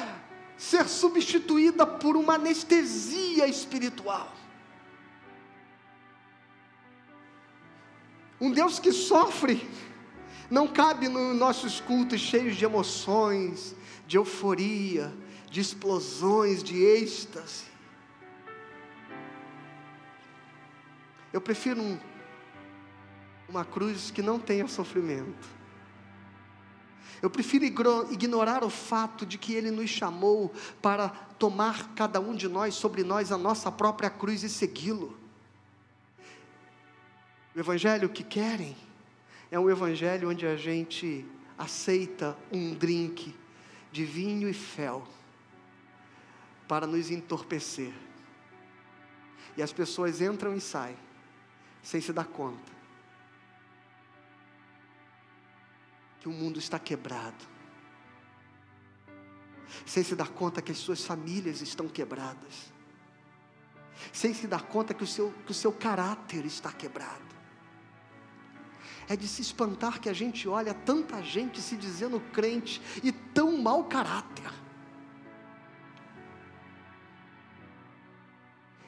ser 0.58 0.88
substituída 0.88 1.86
por 1.86 2.18
uma 2.18 2.36
anestesia 2.36 3.48
espiritual. 3.48 4.34
Um 8.42 8.52
Deus 8.52 8.80
que 8.80 8.92
sofre 8.92 9.70
não 10.50 10.68
cabe 10.68 11.08
nos 11.08 11.38
nossos 11.38 11.80
cultos 11.80 12.20
cheios 12.20 12.56
de 12.56 12.66
emoções, 12.66 13.76
de 14.06 14.18
euforia, 14.18 15.14
de 15.50 15.62
explosões, 15.62 16.64
de 16.64 16.82
êxtase. 16.84 17.66
Eu 21.32 21.42
prefiro 21.42 21.82
um, 21.82 21.98
uma 23.48 23.64
cruz 23.64 24.12
que 24.12 24.22
não 24.22 24.38
tenha 24.38 24.68
sofrimento. 24.68 25.63
Eu 27.24 27.30
prefiro 27.30 27.64
ignorar 28.12 28.66
o 28.66 28.70
fato 28.70 29.26
de 29.26 29.38
que 29.38 29.54
Ele 29.54 29.72
nos 29.72 29.90
chamou 29.90 30.52
para 30.82 31.08
tomar 31.40 31.96
cada 31.96 32.20
um 32.20 32.36
de 32.36 32.50
nós 32.50 32.74
sobre 32.74 33.02
nós 33.02 33.32
a 33.32 33.38
nossa 33.38 33.72
própria 33.72 34.10
cruz 34.10 34.44
e 34.44 34.50
segui-lo. 34.50 35.18
O 37.56 37.60
Evangelho 37.62 38.10
que 38.10 38.26
querem 38.26 38.76
é 39.50 39.58
um 39.58 39.70
Evangelho 39.70 40.30
onde 40.30 40.46
a 40.46 40.58
gente 40.58 41.26
aceita 41.58 42.38
um 42.52 42.74
drink 42.74 43.34
de 43.90 44.04
vinho 44.04 44.50
e 44.50 44.54
fel 44.54 45.08
para 46.68 46.86
nos 46.86 47.10
entorpecer. 47.10 47.94
E 49.56 49.64
as 49.64 49.72
pessoas 49.72 50.20
entram 50.20 50.54
e 50.54 50.60
saem, 50.60 50.98
sem 51.82 52.02
se 52.02 52.12
dar 52.12 52.26
conta 52.26 52.73
que 56.24 56.30
o 56.30 56.32
mundo 56.32 56.58
está 56.58 56.80
quebrado, 56.80 57.46
sem 59.86 60.02
se 60.06 60.16
dar 60.16 60.30
conta 60.30 60.62
que 60.62 60.72
as 60.72 60.78
suas 60.78 61.04
famílias 61.04 61.60
estão 61.62 61.90
quebradas, 61.90 62.72
sem 64.14 64.34
se 64.34 64.48
dar 64.48 64.62
conta 64.64 64.94
que 64.94 65.04
o 65.04 65.08
seu, 65.08 65.34
que 65.46 65.52
o 65.52 65.54
seu 65.54 65.74
caráter 65.74 66.46
está 66.46 66.72
quebrado. 66.72 67.34
É 69.10 69.18
de 69.18 69.28
se 69.28 69.42
espantar 69.42 70.00
que 70.00 70.08
a 70.08 70.14
gente 70.14 70.48
olha 70.48 70.74
tanta 70.74 71.22
gente 71.22 71.60
se 71.60 71.76
dizendo 71.76 72.22
crente 72.32 72.82
e 73.04 73.12
tão 73.12 73.58
mau 73.58 73.84
caráter. 73.84 74.50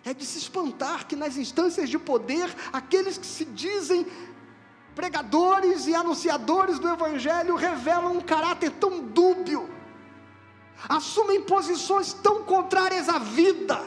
É 0.06 0.14
de 0.14 0.26
se 0.26 0.38
espantar 0.38 1.06
que 1.06 1.18
nas 1.18 1.36
instâncias 1.36 1.90
de 1.90 2.00
poder, 2.00 2.50
aqueles 2.72 3.18
que 3.18 3.26
se 3.26 3.44
dizem 3.44 4.06
pregadores 4.96 5.86
e 5.86 5.94
anunciadores 5.94 6.80
do 6.80 6.90
Evangelho 6.90 7.56
revelam 7.56 8.14
um 8.14 8.22
caráter 8.22 8.72
tão 8.72 9.02
dúbio, 9.02 9.70
assumem 10.88 11.42
posições 11.42 12.14
tão 12.14 12.44
contrárias 12.44 13.10
à 13.10 13.20
vida, 13.20 13.80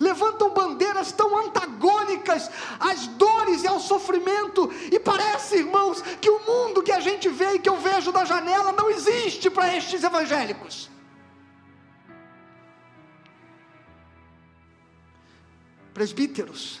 levantam 0.00 0.54
bandeiras 0.54 1.12
tão 1.12 1.36
antagônicas 1.38 2.50
às 2.80 3.06
dores 3.08 3.62
e 3.62 3.66
ao 3.66 3.78
sofrimento, 3.78 4.70
e 4.90 4.98
parece, 4.98 5.56
irmãos, 5.56 6.00
que 6.20 6.30
o 6.30 6.40
mundo 6.40 6.82
que 6.82 6.92
a 6.92 7.00
gente 7.00 7.28
vê 7.28 7.54
e 7.54 7.58
que 7.58 7.68
eu 7.68 7.76
vejo 7.76 8.10
da 8.10 8.24
janela 8.24 8.72
não 8.72 8.90
existe 8.90 9.50
para 9.50 9.76
estes 9.76 10.02
evangélicos. 10.02 10.88
presbíteros, 15.98 16.80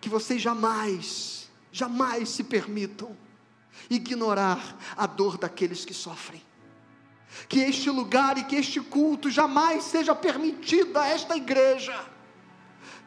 que 0.00 0.08
vocês 0.08 0.40
jamais, 0.40 1.50
jamais 1.70 2.28
se 2.28 2.42
permitam 2.44 3.16
ignorar 3.88 4.76
a 4.96 5.06
dor 5.06 5.36
daqueles 5.36 5.84
que 5.84 5.94
sofrem. 5.94 6.42
Que 7.48 7.60
este 7.60 7.90
lugar 7.90 8.38
e 8.38 8.44
que 8.44 8.56
este 8.56 8.80
culto 8.80 9.30
jamais 9.30 9.84
seja 9.84 10.14
permitido 10.14 10.96
a 10.98 11.06
esta 11.06 11.36
igreja, 11.36 12.04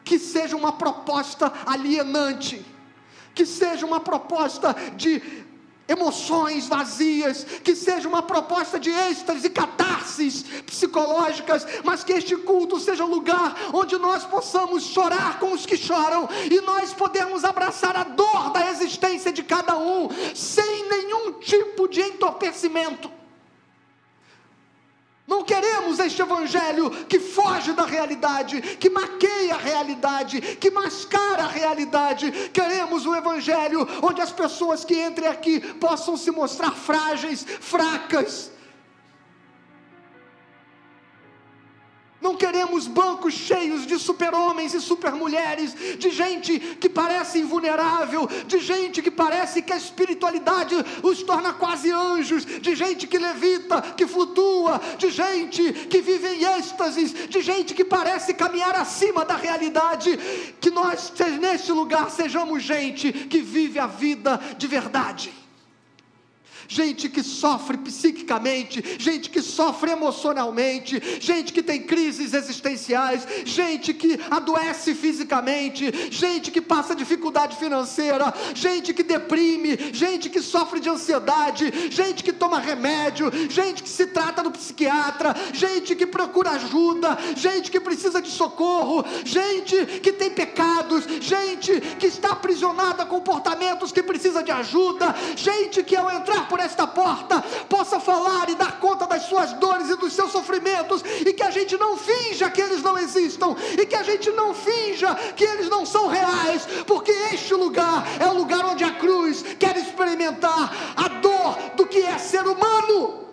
que 0.03 0.17
seja 0.17 0.55
uma 0.55 0.73
proposta 0.73 1.51
alienante, 1.65 2.65
que 3.35 3.45
seja 3.45 3.85
uma 3.85 3.99
proposta 3.99 4.73
de 4.95 5.42
emoções 5.87 6.67
vazias, 6.67 7.43
que 7.63 7.75
seja 7.75 8.07
uma 8.07 8.21
proposta 8.21 8.79
de 8.79 8.89
êxtase 8.89 9.47
e 9.47 9.49
catarses 9.49 10.43
psicológicas, 10.65 11.65
mas 11.83 12.03
que 12.03 12.13
este 12.13 12.35
culto 12.37 12.79
seja 12.79 13.03
um 13.03 13.09
lugar 13.09 13.55
onde 13.73 13.97
nós 13.97 14.23
possamos 14.23 14.83
chorar 14.83 15.39
com 15.39 15.51
os 15.51 15.65
que 15.65 15.77
choram 15.77 16.27
e 16.49 16.61
nós 16.61 16.93
podemos 16.93 17.43
abraçar 17.43 17.95
a 17.95 18.03
dor 18.03 18.51
da 18.51 18.69
existência 18.71 19.31
de 19.31 19.43
cada 19.43 19.77
um, 19.77 20.09
sem 20.33 20.89
nenhum 20.89 21.33
tipo 21.33 21.87
de 21.87 22.01
entorpecimento. 22.01 23.22
Não 25.33 25.43
queremos 25.43 25.97
este 25.97 26.21
evangelho 26.21 26.91
que 27.07 27.19
foge 27.19 27.73
da 27.73 27.85
realidade, 27.85 28.61
que 28.61 28.87
maqueia 28.87 29.55
a 29.55 29.57
realidade, 29.57 30.39
que 30.39 30.69
mascara 30.69 31.45
a 31.45 31.47
realidade. 31.47 32.31
Queremos 32.53 33.07
um 33.07 33.15
evangelho 33.15 33.87
onde 34.03 34.21
as 34.21 34.31
pessoas 34.31 34.85
que 34.85 34.93
entrem 34.93 35.27
aqui 35.27 35.59
possam 35.59 36.15
se 36.15 36.29
mostrar 36.29 36.75
frágeis, 36.75 37.43
fracas, 37.59 38.51
Não 42.23 42.37
queremos 42.37 42.87
bancos 42.87 43.33
cheios 43.33 43.85
de 43.85 43.99
super-homens 43.99 44.73
e 44.73 44.79
super-mulheres, 44.79 45.75
de 45.99 46.09
gente 46.09 46.57
que 46.79 46.87
parece 46.87 47.39
invulnerável, 47.39 48.29
de 48.47 48.59
gente 48.59 49.01
que 49.01 49.11
parece 49.11 49.61
que 49.61 49.73
a 49.73 49.77
espiritualidade 49.77 50.73
os 51.03 51.21
torna 51.21 51.51
quase 51.51 51.91
anjos, 51.91 52.45
de 52.45 52.75
gente 52.75 53.07
que 53.07 53.17
levita, 53.17 53.81
que 53.81 54.07
flutua, 54.07 54.79
de 54.97 55.11
gente 55.11 55.73
que 55.73 55.99
vive 56.01 56.27
em 56.29 56.45
êxtases, 56.57 57.13
de 57.27 57.41
gente 57.41 57.73
que 57.73 57.83
parece 57.83 58.33
caminhar 58.33 58.73
acima 58.73 59.25
da 59.25 59.35
realidade. 59.35 60.17
Que 60.61 60.71
nós, 60.71 61.11
neste 61.41 61.73
lugar, 61.73 62.09
sejamos 62.09 62.63
gente 62.63 63.11
que 63.11 63.41
vive 63.41 63.79
a 63.79 63.87
vida 63.87 64.39
de 64.57 64.65
verdade 64.65 65.42
gente 66.73 67.07
que 67.07 67.21
sofre 67.21 67.77
psiquicamente, 67.77 68.83
gente 68.97 69.29
que 69.29 69.43
sofre 69.43 69.91
emocionalmente, 69.91 71.01
gente 71.19 71.53
que 71.53 71.61
tem 71.61 71.83
crises 71.83 72.33
existenciais, 72.33 73.27
gente 73.45 73.93
que 73.93 74.19
adoece 74.31 74.95
fisicamente, 74.95 76.09
gente 76.09 76.49
que 76.49 76.59
passa 76.59 76.95
dificuldade 76.95 77.57
financeira, 77.57 78.33
gente 78.55 78.91
que 78.91 79.03
deprime, 79.03 79.77
gente 79.93 80.31
que 80.31 80.41
sofre 80.41 80.79
de 80.79 80.89
ansiedade, 80.89 81.91
gente 81.91 82.23
que 82.23 82.33
toma 82.33 82.59
remédio, 82.59 83.31
gente 83.49 83.83
que 83.83 83.89
se 83.89 84.07
trata 84.07 84.41
do 84.41 84.49
psiquiatra, 84.49 85.35
gente 85.53 85.95
que 85.95 86.07
procura 86.07 86.51
ajuda, 86.51 87.17
gente 87.35 87.69
que 87.69 87.79
precisa 87.79 88.19
de 88.19 88.31
socorro, 88.31 89.05
gente 89.23 89.85
que 90.01 90.11
tem 90.11 90.31
pecados, 90.31 91.05
gente 91.21 91.79
que 91.99 92.07
está 92.07 92.29
aprisionada 92.29 93.03
a 93.03 93.05
comportamentos 93.05 93.91
que 93.91 94.01
precisa 94.01 94.41
de 94.41 94.51
ajuda, 94.51 95.13
gente 95.35 95.83
que 95.83 95.95
ao 95.95 96.09
entrar 96.09 96.49
por 96.49 96.62
esta 96.63 96.87
porta 96.87 97.41
possa 97.69 97.99
falar 97.99 98.49
e 98.49 98.55
dar 98.55 98.79
conta 98.79 99.05
das 99.05 99.23
suas 99.23 99.53
dores 99.53 99.89
e 99.89 99.95
dos 99.95 100.13
seus 100.13 100.31
sofrimentos, 100.31 101.03
e 101.25 101.33
que 101.33 101.43
a 101.43 101.51
gente 101.51 101.77
não 101.77 101.97
finja 101.97 102.49
que 102.49 102.61
eles 102.61 102.81
não 102.81 102.97
existam, 102.97 103.55
e 103.79 103.85
que 103.85 103.95
a 103.95 104.03
gente 104.03 104.31
não 104.31 104.53
finja 104.53 105.15
que 105.35 105.43
eles 105.43 105.69
não 105.69 105.85
são 105.85 106.07
reais, 106.07 106.65
porque 106.87 107.11
este 107.33 107.53
lugar 107.53 108.05
é 108.19 108.27
o 108.27 108.33
lugar 108.33 108.65
onde 108.65 108.83
a 108.83 108.91
cruz 108.91 109.43
quer 109.59 109.77
experimentar 109.77 110.71
a 110.95 111.07
dor 111.07 111.57
do 111.75 111.85
que 111.85 111.99
é 111.99 112.17
ser 112.17 112.45
humano. 112.47 113.23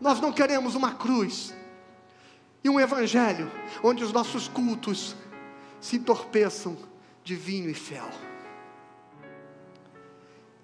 Nós 0.00 0.20
não 0.20 0.32
queremos 0.32 0.74
uma 0.74 0.92
cruz 0.92 1.54
e 2.64 2.68
um 2.68 2.80
evangelho 2.80 3.50
onde 3.82 4.02
os 4.02 4.12
nossos 4.12 4.48
cultos 4.48 5.14
se 5.80 5.96
entorpeçam 5.96 6.76
de 7.24 7.36
vinho 7.36 7.70
e 7.70 7.74
fel. 7.74 8.08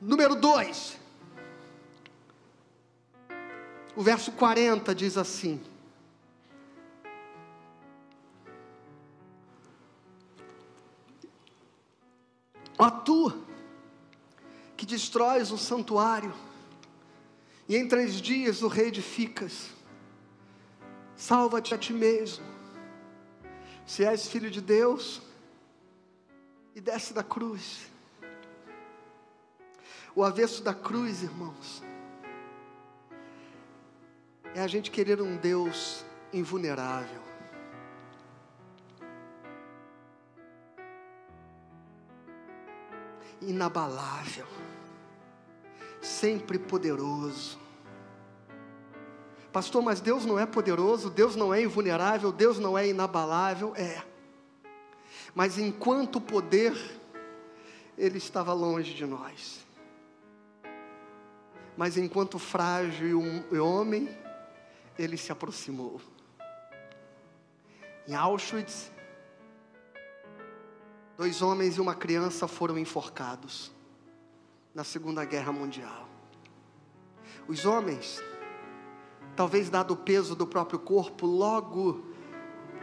Número 0.01 0.37
2. 0.37 0.97
O 3.97 4.03
verso 4.03 4.31
40 4.31 4.95
diz 4.95 5.17
assim: 5.17 5.61
Ó 12.79 12.89
tu, 12.89 13.45
que 14.77 14.87
destróis 14.87 15.51
o 15.51 15.59
santuário, 15.59 16.33
e 17.69 17.77
em 17.77 17.89
três 17.89 18.21
dias 18.21 18.63
o 18.63 18.69
reedificas, 18.69 19.71
salva-te 21.17 21.75
a 21.75 21.79
ti 21.79 21.93
mesmo, 21.93 22.45
se 23.85 24.05
és 24.05 24.29
filho 24.29 24.49
de 24.49 24.61
Deus, 24.61 25.21
e 26.73 26.81
desce 26.81 27.13
da 27.13 27.25
cruz. 27.25 27.98
O 30.15 30.25
avesso 30.25 30.63
da 30.63 30.75
cruz, 30.75 31.23
irmãos, 31.23 31.83
é 34.55 34.61
a 34.61 34.67
gente 34.67 34.91
querer 34.91 35.21
um 35.21 35.37
Deus 35.37 36.05
invulnerável. 36.33 37.23
Inabalável, 43.41 44.47
sempre 46.03 46.59
poderoso. 46.59 47.59
Pastor, 49.53 49.83
mas 49.83 50.01
Deus 50.01 50.27
não 50.27 50.39
é 50.39 50.45
poderoso, 50.45 51.09
Deus 51.09 51.35
não 51.37 51.55
é 51.55 51.63
invulnerável, 51.63 52.33
Deus 52.33 52.59
não 52.59 52.77
é 52.77 52.89
inabalável? 52.89 53.73
É. 53.77 54.03
Mas 55.35 55.57
enquanto 55.57 56.21
poder, 56.21 56.77
Ele 57.97 58.19
estava 58.19 58.53
longe 58.53 58.93
de 58.93 59.07
nós. 59.07 59.68
Mas 61.79 61.97
enquanto 61.97 62.41
frágil 62.41 63.23
homem, 63.61 64.09
Ele 64.99 65.17
se 65.17 65.31
aproximou. 65.31 66.01
Em 68.09 68.17
Auschwitz, 68.17 68.91
dois 71.17 71.41
homens 71.41 71.77
e 71.77 71.81
uma 71.81 71.95
criança 71.95 72.49
foram 72.49 72.77
enforcados 72.77 73.71
na 74.75 74.83
Segunda 74.83 75.25
Guerra 75.25 75.53
Mundial. 75.53 76.09
Os 77.47 77.65
homens 77.65 78.21
talvez 79.37 79.71
dado 79.71 79.95
o 79.95 79.97
peso 79.97 80.35
do 80.35 80.49
próprio 80.49 80.81
corpo, 80.81 81.27
logo 81.27 82.05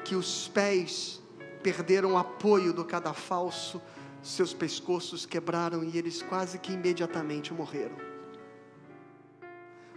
que 0.06 0.16
os 0.16 0.48
pés 0.48 1.22
perderam 1.62 2.14
o 2.14 2.18
apoio 2.18 2.72
do 2.72 2.86
cadafalso, 2.86 3.82
seus 4.24 4.54
pescoços 4.54 5.26
quebraram 5.26 5.84
e 5.84 5.98
eles 5.98 6.22
quase 6.22 6.58
que 6.58 6.72
imediatamente 6.72 7.54
morreram. 7.54 8.05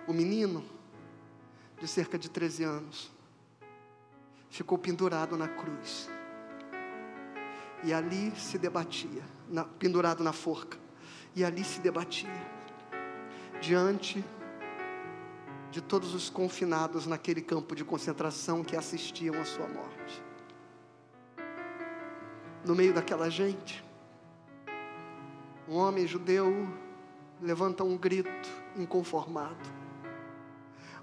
O 0.08 0.12
menino, 0.14 0.64
de 1.78 1.86
cerca 1.86 2.18
de 2.18 2.30
13 2.30 2.64
anos, 2.64 3.12
ficou 4.48 4.78
pendurado 4.78 5.36
na 5.36 5.46
cruz. 5.46 6.08
E 7.84 7.92
ali 7.92 8.32
se 8.34 8.56
debatia, 8.56 9.22
na, 9.50 9.64
pendurado 9.64 10.24
na 10.24 10.32
forca. 10.32 10.78
E 11.36 11.44
ali 11.44 11.62
se 11.62 11.78
debatia, 11.80 12.32
diante 13.60 14.24
de 15.70 15.82
todos 15.82 16.14
os 16.14 16.30
confinados 16.30 17.06
naquele 17.06 17.42
campo 17.42 17.76
de 17.76 17.84
concentração 17.84 18.64
que 18.64 18.74
assistiam 18.74 19.38
à 19.38 19.44
sua 19.44 19.68
morte. 19.68 20.22
No 22.64 22.74
meio 22.74 22.94
daquela 22.94 23.28
gente, 23.28 23.84
um 25.68 25.76
homem 25.76 26.06
judeu 26.06 26.50
levanta 27.42 27.84
um 27.84 27.96
grito 27.96 28.48
inconformado: 28.74 29.77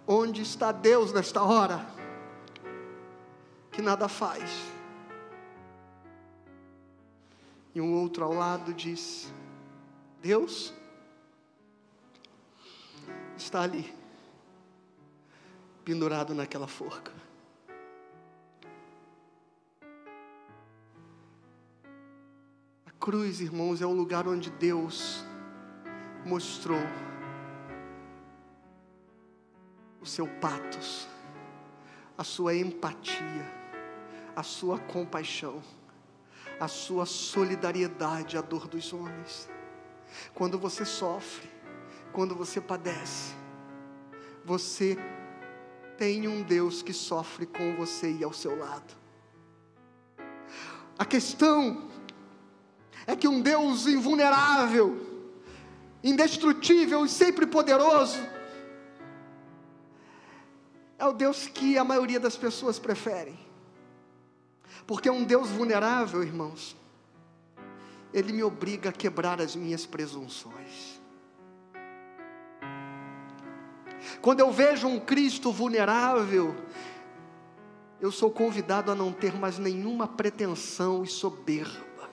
Onde 0.07 0.41
está 0.41 0.71
Deus 0.71 1.11
nesta 1.11 1.41
hora? 1.41 1.85
Que 3.71 3.81
nada 3.81 4.07
faz. 4.07 4.43
E 7.73 7.81
um 7.81 7.93
outro 7.99 8.23
ao 8.23 8.33
lado 8.33 8.73
diz: 8.73 9.33
Deus 10.21 10.73
está 13.35 13.61
ali 13.61 13.93
pendurado 15.83 16.33
naquela 16.33 16.67
forca. 16.67 17.11
A 22.85 22.91
cruz, 22.99 23.41
irmãos, 23.41 23.81
é 23.81 23.85
o 23.85 23.91
lugar 23.91 24.27
onde 24.27 24.49
Deus 24.51 25.23
mostrou 26.25 26.79
o 30.05 30.07
seu 30.07 30.27
patos, 30.27 31.07
a 32.15 32.23
sua 32.23 32.55
empatia, 32.55 33.51
a 34.35 34.43
sua 34.43 34.77
compaixão, 34.77 35.63
a 36.59 36.67
sua 36.67 37.07
solidariedade 37.07 38.37
à 38.37 38.41
dor 38.41 38.67
dos 38.67 38.93
homens. 38.93 39.49
Quando 40.35 40.59
você 40.59 40.85
sofre, 40.85 41.49
quando 42.13 42.35
você 42.35 42.61
padece, 42.61 43.33
você 44.45 44.95
tem 45.97 46.27
um 46.27 46.43
Deus 46.43 46.83
que 46.83 46.93
sofre 46.93 47.47
com 47.47 47.75
você 47.75 48.11
e 48.11 48.23
ao 48.23 48.31
seu 48.31 48.55
lado. 48.55 48.93
A 50.99 51.03
questão 51.03 51.89
é 53.07 53.15
que 53.15 53.27
um 53.27 53.41
Deus 53.41 53.87
invulnerável, 53.87 55.25
indestrutível 56.03 57.03
e 57.03 57.09
sempre 57.09 57.47
poderoso, 57.47 58.34
é 60.97 61.05
o 61.05 61.13
Deus 61.13 61.47
que 61.47 61.77
a 61.77 61.83
maioria 61.83 62.19
das 62.19 62.37
pessoas 62.37 62.79
preferem. 62.79 63.37
Porque 64.87 65.09
um 65.09 65.23
Deus 65.23 65.49
vulnerável, 65.49 66.23
irmãos, 66.23 66.75
ele 68.13 68.31
me 68.31 68.43
obriga 68.43 68.89
a 68.89 68.93
quebrar 68.93 69.41
as 69.41 69.55
minhas 69.55 69.85
presunções. 69.85 70.99
Quando 74.21 74.39
eu 74.39 74.51
vejo 74.51 74.87
um 74.87 74.99
Cristo 74.99 75.51
vulnerável, 75.51 76.55
eu 77.99 78.11
sou 78.11 78.29
convidado 78.29 78.91
a 78.91 78.95
não 78.95 79.11
ter 79.11 79.33
mais 79.33 79.57
nenhuma 79.57 80.07
pretensão 80.07 81.03
e 81.03 81.07
soberba. 81.07 82.09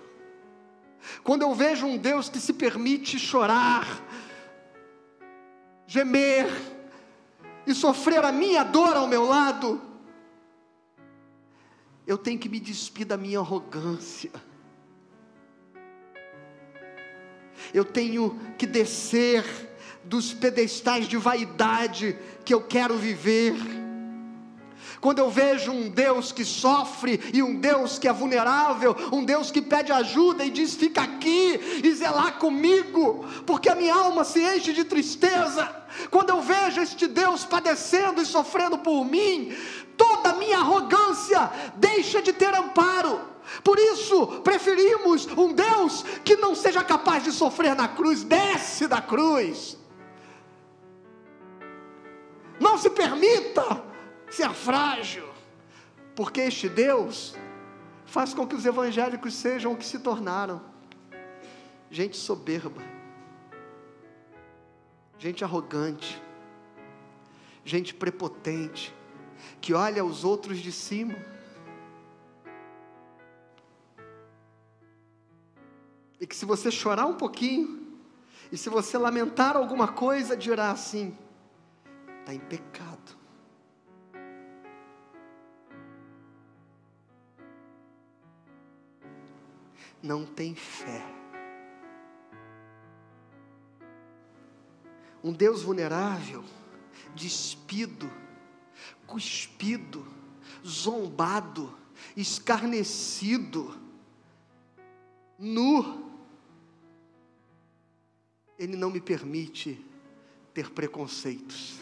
Quando 1.22 1.42
eu 1.42 1.54
vejo 1.54 1.86
um 1.86 1.96
Deus 1.96 2.28
que 2.28 2.40
se 2.40 2.52
permite 2.52 3.18
chorar, 3.18 3.86
gemer 5.86 6.46
e 7.66 7.74
sofrer 7.74 8.24
a 8.24 8.32
minha 8.32 8.62
dor 8.62 8.96
ao 8.96 9.06
meu 9.06 9.24
lado, 9.24 9.80
eu 12.06 12.18
tenho 12.18 12.38
que 12.38 12.48
me 12.48 12.58
despir 12.58 13.06
da 13.06 13.16
minha 13.16 13.38
arrogância. 13.38 14.30
Eu 17.72 17.84
tenho 17.84 18.38
que 18.58 18.66
descer 18.66 19.44
dos 20.04 20.32
pedestais 20.32 21.06
de 21.06 21.16
vaidade 21.16 22.18
que 22.44 22.52
eu 22.52 22.60
quero 22.60 22.96
viver. 22.98 23.54
Quando 25.02 25.18
eu 25.18 25.28
vejo 25.28 25.72
um 25.72 25.90
Deus 25.90 26.30
que 26.30 26.44
sofre 26.44 27.20
e 27.34 27.42
um 27.42 27.56
Deus 27.56 27.98
que 27.98 28.06
é 28.06 28.12
vulnerável, 28.12 28.94
um 29.12 29.24
Deus 29.24 29.50
que 29.50 29.60
pede 29.60 29.90
ajuda 29.90 30.44
e 30.44 30.50
diz: 30.50 30.76
fica 30.76 31.02
aqui 31.02 31.60
e 31.82 31.92
zelar 31.92 32.38
comigo, 32.38 33.26
porque 33.44 33.68
a 33.68 33.74
minha 33.74 33.92
alma 33.92 34.22
se 34.22 34.40
enche 34.40 34.72
de 34.72 34.84
tristeza. 34.84 35.68
Quando 36.08 36.30
eu 36.30 36.40
vejo 36.40 36.80
este 36.80 37.08
Deus 37.08 37.44
padecendo 37.44 38.22
e 38.22 38.24
sofrendo 38.24 38.78
por 38.78 39.04
mim, 39.04 39.52
toda 39.96 40.30
a 40.30 40.34
minha 40.34 40.58
arrogância 40.58 41.50
deixa 41.74 42.22
de 42.22 42.32
ter 42.32 42.54
amparo. 42.54 43.20
Por 43.64 43.80
isso, 43.80 44.24
preferimos 44.44 45.26
um 45.36 45.52
Deus 45.52 46.04
que 46.24 46.36
não 46.36 46.54
seja 46.54 46.84
capaz 46.84 47.24
de 47.24 47.32
sofrer 47.32 47.74
na 47.74 47.88
cruz, 47.88 48.22
desce 48.22 48.86
da 48.86 49.00
cruz 49.00 49.76
não 52.60 52.78
se 52.78 52.88
permita 52.88 53.91
ser 54.32 54.50
frágil, 54.54 55.28
porque 56.16 56.40
este 56.40 56.68
Deus 56.68 57.34
faz 58.06 58.32
com 58.34 58.46
que 58.46 58.54
os 58.54 58.64
evangélicos 58.64 59.34
sejam 59.34 59.72
o 59.72 59.76
que 59.76 59.84
se 59.84 59.98
tornaram. 59.98 60.62
Gente 61.90 62.16
soberba, 62.16 62.82
gente 65.18 65.44
arrogante, 65.44 66.22
gente 67.64 67.94
prepotente, 67.94 68.94
que 69.60 69.74
olha 69.74 70.04
os 70.04 70.24
outros 70.24 70.58
de 70.58 70.72
cima. 70.72 71.16
E 76.18 76.26
que 76.26 76.36
se 76.36 76.44
você 76.44 76.70
chorar 76.70 77.06
um 77.06 77.16
pouquinho, 77.16 77.82
e 78.50 78.56
se 78.56 78.68
você 78.68 78.96
lamentar 78.96 79.56
alguma 79.56 79.88
coisa, 79.88 80.36
dirá 80.36 80.70
assim: 80.70 81.16
está 82.20 82.32
em 82.32 82.38
pecado. 82.38 82.91
Não 90.02 90.26
tem 90.26 90.54
fé. 90.54 91.02
Um 95.22 95.32
Deus 95.32 95.62
vulnerável, 95.62 96.44
despido, 97.14 98.10
cuspido, 99.06 100.04
zombado, 100.66 101.72
escarnecido, 102.16 103.78
nu. 105.38 106.10
Ele 108.58 108.76
não 108.76 108.90
me 108.90 109.00
permite 109.00 109.84
ter 110.52 110.70
preconceitos. 110.70 111.80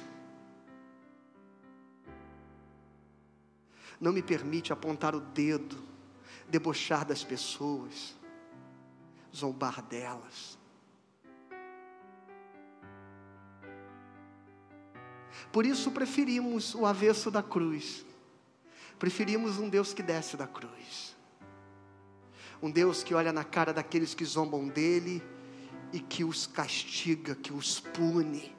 não 4.01 4.13
me 4.13 4.23
permite 4.23 4.73
apontar 4.73 5.15
o 5.15 5.21
dedo, 5.21 5.77
debochar 6.51 7.05
das 7.05 7.25
pessoas, 7.25 8.15
zombar 9.35 9.81
delas. 9.83 10.59
Por 15.53 15.65
isso 15.65 15.91
preferimos 15.91 16.75
o 16.75 16.85
avesso 16.85 17.31
da 17.31 17.43
cruz. 17.43 18.05
Preferimos 18.99 19.59
um 19.59 19.69
Deus 19.69 19.95
que 19.95 20.03
desce 20.03 20.37
da 20.37 20.47
cruz. 20.47 21.17
Um 22.63 22.71
Deus 22.71 23.03
que 23.03 23.15
olha 23.15 23.33
na 23.33 23.43
cara 23.45 23.73
daqueles 23.73 24.15
que 24.15 24.25
zombam 24.25 24.69
dele 24.69 25.23
e 25.93 25.99
que 25.99 26.23
os 26.23 26.47
castiga, 26.47 27.35
que 27.35 27.53
os 27.53 27.81
pune. 27.81 28.55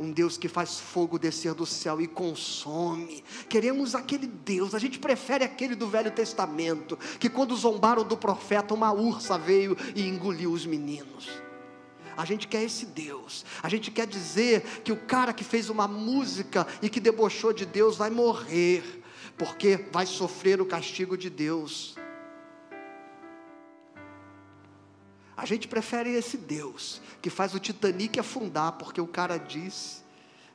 Um 0.00 0.10
Deus 0.10 0.38
que 0.38 0.48
faz 0.48 0.80
fogo 0.80 1.18
descer 1.18 1.52
do 1.52 1.66
céu 1.66 2.00
e 2.00 2.06
consome. 2.06 3.22
Queremos 3.50 3.94
aquele 3.94 4.26
Deus, 4.26 4.74
a 4.74 4.78
gente 4.78 4.98
prefere 4.98 5.44
aquele 5.44 5.74
do 5.74 5.86
Velho 5.86 6.10
Testamento, 6.10 6.98
que 7.18 7.28
quando 7.28 7.54
zombaram 7.54 8.02
do 8.02 8.16
profeta, 8.16 8.72
uma 8.72 8.90
ursa 8.92 9.36
veio 9.36 9.76
e 9.94 10.08
engoliu 10.08 10.52
os 10.52 10.64
meninos. 10.64 11.28
A 12.16 12.24
gente 12.24 12.48
quer 12.48 12.62
esse 12.62 12.86
Deus. 12.86 13.44
A 13.62 13.68
gente 13.68 13.90
quer 13.90 14.06
dizer 14.06 14.62
que 14.82 14.90
o 14.90 14.96
cara 14.96 15.34
que 15.34 15.44
fez 15.44 15.68
uma 15.68 15.86
música 15.86 16.66
e 16.80 16.88
que 16.88 16.98
debochou 16.98 17.52
de 17.52 17.66
Deus 17.66 17.98
vai 17.98 18.08
morrer, 18.08 19.02
porque 19.36 19.84
vai 19.92 20.06
sofrer 20.06 20.62
o 20.62 20.66
castigo 20.66 21.14
de 21.14 21.28
Deus. 21.28 21.99
A 25.40 25.46
gente 25.46 25.66
prefere 25.66 26.10
esse 26.10 26.36
Deus 26.36 27.00
que 27.22 27.30
faz 27.30 27.54
o 27.54 27.58
Titanic 27.58 28.20
afundar, 28.20 28.72
porque 28.72 29.00
o 29.00 29.06
cara 29.06 29.38
disse 29.38 29.99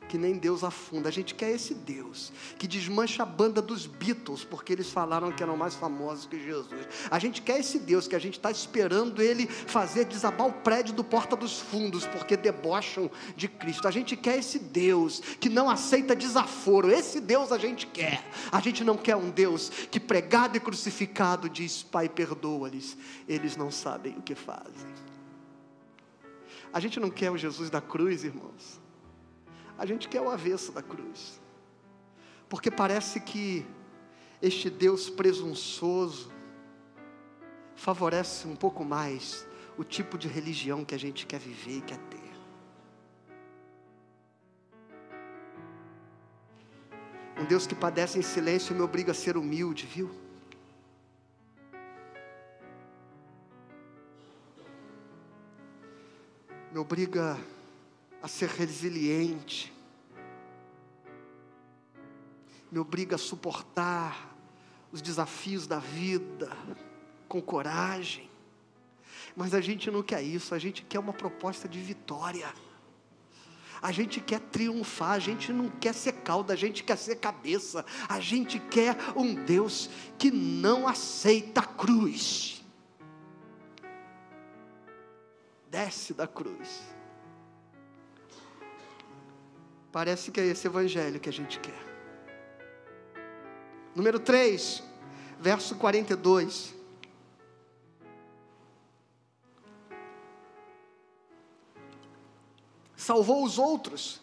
que 0.08 0.18
nem 0.18 0.38
Deus 0.38 0.64
afunda. 0.64 1.10
A 1.10 1.12
gente 1.12 1.34
quer 1.34 1.52
esse 1.52 1.74
Deus 1.74 2.32
que 2.58 2.68
desmancha 2.68 3.24
a 3.24 3.26
banda 3.26 3.62
dos 3.62 3.86
Beatles, 3.86 4.44
porque 4.44 4.74
eles 4.74 4.90
falaram 4.90 5.32
que 5.32 5.42
eram 5.42 5.58
mais 5.58 5.76
famosos 5.76 6.26
que 6.26 6.40
Jesus. 6.40 6.88
A 7.10 7.20
gente 7.20 7.42
quer 7.42 7.60
esse 7.60 7.80
Deus 7.80 8.08
que 8.08 8.16
a 8.16 8.20
gente 8.20 8.38
está 8.38 8.52
esperando 8.52 9.22
ele 9.22 9.48
fazer 9.48 10.06
desabar 10.06 10.48
o 10.48 10.54
prédio 10.54 10.94
do 10.94 11.04
Porta 11.04 11.36
dos 11.36 11.60
Fundos, 11.60 12.06
porque 12.06 12.38
debocham 12.38 13.10
de 13.36 13.48
Cristo. 13.48 13.88
A 13.88 13.92
gente 13.92 14.16
quer 14.16 14.38
esse 14.38 14.60
Deus 14.60 15.20
que 15.40 15.50
não 15.50 15.70
aceita 15.70 16.16
desaforo. 16.16 16.92
Esse 16.92 17.20
Deus 17.20 17.52
a 17.52 17.58
gente 17.58 17.88
quer. 17.88 18.24
A 18.52 18.60
gente 18.60 18.84
não 18.84 18.98
quer 18.98 19.16
um 19.16 19.30
Deus 19.30 19.70
que 19.92 20.00
pregado 20.00 20.58
e 20.58 20.60
crucificado 20.60 21.50
diz: 21.50 21.84
Pai, 21.84 22.08
perdoa-lhes, 22.08 22.98
eles 23.28 23.58
não 23.58 23.72
sabem 23.72 24.16
o 24.18 24.22
que 24.22 24.36
fazem. 24.36 24.94
A 26.72 26.80
gente 26.80 27.00
não 27.00 27.10
quer 27.10 27.32
o 27.32 27.38
Jesus 27.38 27.70
da 27.70 27.80
cruz, 27.80 28.24
irmãos 28.24 28.85
a 29.78 29.86
gente 29.86 30.08
quer 30.08 30.22
o 30.22 30.30
avesso 30.30 30.72
da 30.72 30.82
cruz. 30.82 31.42
Porque 32.48 32.72
parece 32.72 33.20
que 33.20 33.66
este 34.42 34.70
Deus 34.70 35.10
presunçoso 35.10 36.32
favorece 37.76 38.48
um 38.48 38.56
pouco 38.56 38.86
mais 38.86 39.48
o 39.78 39.84
tipo 39.84 40.18
de 40.18 40.28
religião 40.28 40.86
que 40.86 40.96
a 40.96 41.00
gente 41.00 41.26
quer 41.26 41.40
viver 41.40 41.78
e 41.78 41.82
quer 41.82 41.98
ter. 41.98 42.26
Um 47.38 47.46
Deus 47.46 47.68
que 47.68 47.76
padece 47.76 48.18
em 48.18 48.22
silêncio 48.22 48.74
me 48.74 48.82
obriga 48.82 49.12
a 49.12 49.16
ser 49.16 49.36
humilde, 49.36 49.86
viu? 49.86 50.10
Me 56.72 56.80
obriga 56.80 57.38
a 58.26 58.28
ser 58.28 58.50
resiliente, 58.50 59.72
me 62.72 62.80
obriga 62.80 63.18
a 63.18 63.20
suportar 63.20 64.36
os 64.92 65.00
desafios 65.00 65.68
da 65.68 65.78
vida 65.78 66.50
com 67.28 67.40
coragem. 67.40 68.28
Mas 69.36 69.54
a 69.54 69.62
gente 69.62 69.92
não 69.92 70.02
quer 70.02 70.24
isso, 70.24 70.56
a 70.56 70.58
gente 70.58 70.82
quer 70.82 70.98
uma 70.98 71.14
proposta 71.14 71.68
de 71.68 71.80
vitória. 71.80 72.52
A 73.80 73.92
gente 73.92 74.20
quer 74.20 74.40
triunfar, 74.40 75.12
a 75.12 75.20
gente 75.20 75.54
não 75.54 75.70
quer 75.70 75.94
ser 75.94 76.14
cauda, 76.14 76.54
a 76.54 76.58
gente 76.58 76.84
quer 76.84 76.98
ser 76.98 77.18
cabeça. 77.18 77.86
A 78.10 78.20
gente 78.20 78.58
quer 78.60 78.98
um 79.16 79.36
Deus 79.36 79.88
que 80.18 80.32
não 80.32 80.88
aceita 80.88 81.62
a 81.62 81.68
cruz. 81.68 82.66
Desce 85.70 86.12
da 86.12 86.26
cruz. 86.26 86.95
Parece 89.96 90.30
que 90.30 90.42
é 90.42 90.48
esse 90.48 90.68
evangelho 90.68 91.22
que 91.22 91.30
a 91.30 91.32
gente 91.32 91.58
quer. 91.58 91.82
Número 93.96 94.20
3, 94.20 94.84
verso 95.40 95.74
42. 95.76 96.76
Salvou 102.98 103.42
os 103.46 103.58
outros, 103.58 104.20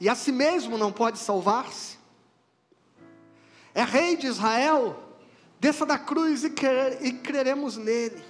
e 0.00 0.08
a 0.08 0.16
si 0.16 0.32
mesmo 0.32 0.76
não 0.76 0.90
pode 0.90 1.20
salvar-se. 1.20 1.96
É 3.72 3.84
rei 3.84 4.16
de 4.16 4.26
Israel, 4.26 5.00
desça 5.60 5.86
da 5.86 5.96
cruz 5.96 6.42
e, 6.42 6.50
crer, 6.50 7.06
e 7.06 7.12
creremos 7.12 7.76
nele. 7.76 8.20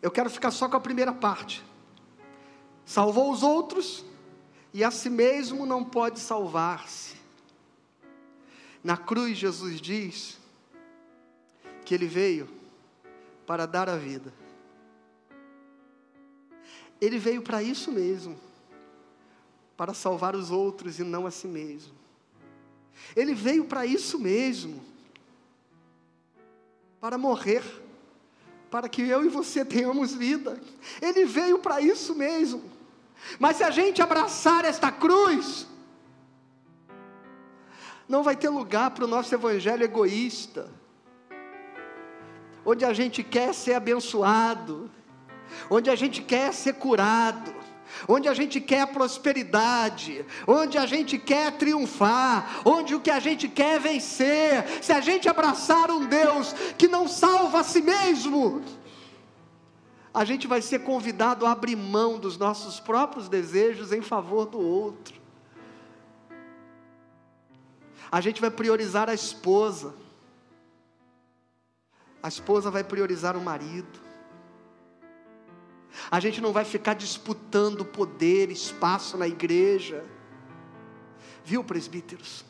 Eu 0.00 0.10
quero 0.10 0.30
ficar 0.30 0.52
só 0.52 0.70
com 0.70 0.76
a 0.78 0.80
primeira 0.80 1.12
parte 1.12 1.68
salvou 2.88 3.30
os 3.30 3.42
outros 3.42 4.02
e 4.72 4.82
a 4.82 4.90
si 4.90 5.10
mesmo 5.10 5.66
não 5.66 5.84
pode 5.84 6.18
salvar-se. 6.18 7.16
Na 8.82 8.96
cruz, 8.96 9.36
Jesus 9.36 9.78
diz 9.78 10.38
que 11.84 11.94
ele 11.94 12.06
veio 12.06 12.48
para 13.46 13.66
dar 13.66 13.90
a 13.90 13.96
vida. 13.96 14.32
Ele 16.98 17.18
veio 17.18 17.42
para 17.42 17.62
isso 17.62 17.92
mesmo, 17.92 18.40
para 19.76 19.92
salvar 19.92 20.34
os 20.34 20.50
outros 20.50 20.98
e 20.98 21.04
não 21.04 21.26
a 21.26 21.30
si 21.30 21.46
mesmo. 21.46 21.92
Ele 23.14 23.34
veio 23.34 23.66
para 23.66 23.84
isso 23.84 24.18
mesmo, 24.18 24.82
para 26.98 27.18
morrer, 27.18 27.62
para 28.70 28.88
que 28.88 29.02
eu 29.02 29.26
e 29.26 29.28
você 29.28 29.62
tenhamos 29.62 30.14
vida. 30.14 30.58
Ele 31.02 31.26
veio 31.26 31.58
para 31.58 31.82
isso 31.82 32.14
mesmo. 32.14 32.77
Mas 33.38 33.56
se 33.56 33.64
a 33.64 33.70
gente 33.70 34.00
abraçar 34.02 34.64
esta 34.64 34.90
cruz, 34.90 35.66
não 38.08 38.22
vai 38.22 38.36
ter 38.36 38.48
lugar 38.48 38.90
para 38.92 39.04
o 39.04 39.08
nosso 39.08 39.34
evangelho 39.34 39.84
egoísta, 39.84 40.70
onde 42.64 42.84
a 42.84 42.92
gente 42.92 43.22
quer 43.22 43.54
ser 43.54 43.74
abençoado, 43.74 44.90
onde 45.70 45.90
a 45.90 45.94
gente 45.94 46.22
quer 46.22 46.52
ser 46.52 46.74
curado, 46.74 47.54
onde 48.06 48.28
a 48.28 48.34
gente 48.34 48.60
quer 48.60 48.86
prosperidade, 48.86 50.24
onde 50.46 50.78
a 50.78 50.86
gente 50.86 51.18
quer 51.18 51.52
triunfar, 51.52 52.60
onde 52.64 52.94
o 52.94 53.00
que 53.00 53.10
a 53.10 53.20
gente 53.20 53.48
quer 53.48 53.76
é 53.76 53.78
vencer. 53.78 54.82
Se 54.82 54.92
a 54.92 55.00
gente 55.00 55.28
abraçar 55.28 55.90
um 55.90 56.06
Deus 56.06 56.52
que 56.76 56.88
não 56.88 57.08
salva 57.08 57.60
a 57.60 57.64
si 57.64 57.80
mesmo, 57.80 58.62
a 60.12 60.24
gente 60.24 60.46
vai 60.46 60.62
ser 60.62 60.80
convidado 60.80 61.44
a 61.46 61.52
abrir 61.52 61.76
mão 61.76 62.18
dos 62.18 62.36
nossos 62.36 62.80
próprios 62.80 63.28
desejos 63.28 63.92
em 63.92 64.02
favor 64.02 64.46
do 64.46 64.58
outro. 64.58 65.20
A 68.10 68.20
gente 68.20 68.40
vai 68.40 68.50
priorizar 68.50 69.10
a 69.10 69.14
esposa. 69.14 69.94
A 72.22 72.28
esposa 72.28 72.70
vai 72.70 72.82
priorizar 72.82 73.36
o 73.36 73.40
marido. 73.40 74.00
A 76.10 76.18
gente 76.20 76.40
não 76.40 76.52
vai 76.52 76.64
ficar 76.64 76.94
disputando 76.94 77.84
poder, 77.84 78.50
espaço 78.50 79.18
na 79.18 79.28
igreja. 79.28 80.04
Viu, 81.44 81.62
presbíteros? 81.62 82.44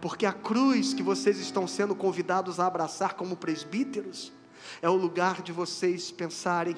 Porque 0.00 0.26
a 0.26 0.32
cruz 0.32 0.92
que 0.92 1.02
vocês 1.02 1.38
estão 1.38 1.66
sendo 1.66 1.94
convidados 1.94 2.58
a 2.58 2.66
abraçar 2.66 3.14
como 3.14 3.36
presbíteros 3.36 4.32
é 4.80 4.88
o 4.88 4.94
lugar 4.94 5.42
de 5.42 5.52
vocês 5.52 6.10
pensarem 6.10 6.76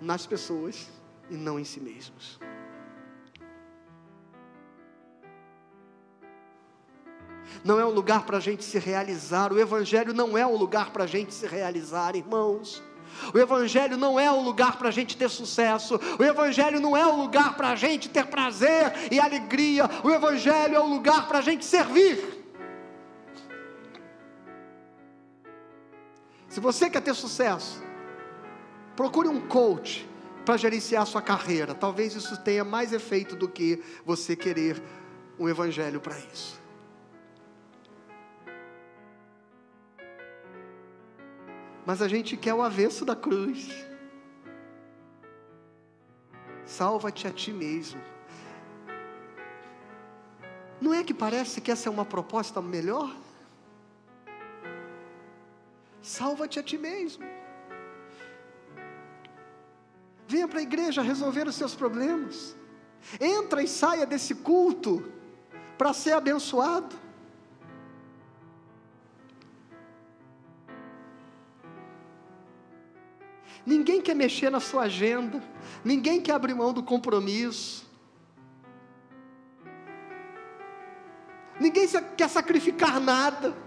nas 0.00 0.26
pessoas 0.26 0.88
e 1.30 1.34
não 1.36 1.58
em 1.58 1.64
si 1.64 1.80
mesmos. 1.80 2.38
Não 7.62 7.78
é 7.78 7.84
um 7.84 7.90
lugar 7.90 8.26
para 8.26 8.38
a 8.38 8.40
gente 8.40 8.64
se 8.64 8.78
realizar, 8.78 9.52
o 9.52 9.58
Evangelho 9.58 10.12
não 10.12 10.36
é 10.36 10.46
um 10.46 10.56
lugar 10.56 10.90
para 10.90 11.04
a 11.04 11.06
gente 11.06 11.32
se 11.32 11.46
realizar, 11.46 12.16
irmãos. 12.16 12.82
O 13.32 13.38
Evangelho 13.38 13.96
não 13.96 14.18
é 14.18 14.30
um 14.30 14.42
lugar 14.42 14.76
para 14.76 14.88
a 14.88 14.92
gente 14.92 15.16
ter 15.16 15.30
sucesso, 15.30 16.00
o 16.18 16.24
Evangelho 16.24 16.80
não 16.80 16.96
é 16.96 17.06
um 17.06 17.16
lugar 17.16 17.56
para 17.56 17.70
a 17.70 17.76
gente 17.76 18.08
ter 18.08 18.26
prazer 18.26 18.92
e 19.10 19.20
alegria, 19.20 19.88
o 20.02 20.10
Evangelho 20.10 20.74
é 20.74 20.80
um 20.80 20.92
lugar 20.92 21.28
para 21.28 21.38
a 21.38 21.42
gente 21.42 21.64
servir. 21.64 22.33
Se 26.54 26.60
você 26.60 26.88
quer 26.88 27.00
ter 27.00 27.14
sucesso, 27.16 27.82
procure 28.94 29.26
um 29.26 29.40
coach 29.48 30.08
para 30.44 30.56
gerenciar 30.56 31.04
sua 31.04 31.20
carreira. 31.20 31.74
Talvez 31.74 32.14
isso 32.14 32.40
tenha 32.44 32.62
mais 32.62 32.92
efeito 32.92 33.34
do 33.34 33.48
que 33.48 33.82
você 34.06 34.36
querer 34.36 34.80
um 35.36 35.48
evangelho 35.48 36.00
para 36.00 36.16
isso. 36.16 36.62
Mas 41.84 42.00
a 42.00 42.06
gente 42.06 42.36
quer 42.36 42.54
o 42.54 42.62
avesso 42.62 43.04
da 43.04 43.16
cruz. 43.16 43.68
Salva-te 46.64 47.26
a 47.26 47.32
ti 47.32 47.52
mesmo. 47.52 48.00
Não 50.80 50.94
é 50.94 51.02
que 51.02 51.12
parece 51.12 51.60
que 51.60 51.72
essa 51.72 51.88
é 51.88 51.90
uma 51.90 52.04
proposta 52.04 52.62
melhor? 52.62 53.23
Salva-te 56.04 56.58
a 56.58 56.62
ti 56.62 56.76
mesmo. 56.76 57.24
Venha 60.28 60.46
para 60.46 60.58
a 60.58 60.62
igreja 60.62 61.00
resolver 61.00 61.48
os 61.48 61.54
seus 61.54 61.74
problemas. 61.74 62.54
Entra 63.18 63.62
e 63.62 63.66
saia 63.66 64.04
desse 64.04 64.34
culto 64.34 65.10
para 65.78 65.94
ser 65.94 66.12
abençoado. 66.12 66.94
Ninguém 73.64 74.02
quer 74.02 74.14
mexer 74.14 74.50
na 74.50 74.60
sua 74.60 74.82
agenda, 74.82 75.42
ninguém 75.82 76.20
quer 76.20 76.32
abrir 76.32 76.54
mão 76.54 76.70
do 76.70 76.82
compromisso. 76.82 77.90
Ninguém 81.58 81.88
quer 82.14 82.28
sacrificar 82.28 83.00
nada. 83.00 83.63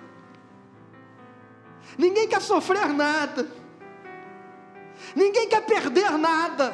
Ninguém 1.95 2.27
quer 2.27 2.41
sofrer 2.41 2.87
nada. 2.87 3.47
Ninguém 5.15 5.47
quer 5.47 5.61
perder 5.65 6.17
nada. 6.17 6.73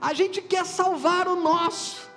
A 0.00 0.14
gente 0.14 0.40
quer 0.40 0.64
salvar 0.64 1.28
o 1.28 1.36
nosso. 1.36 2.08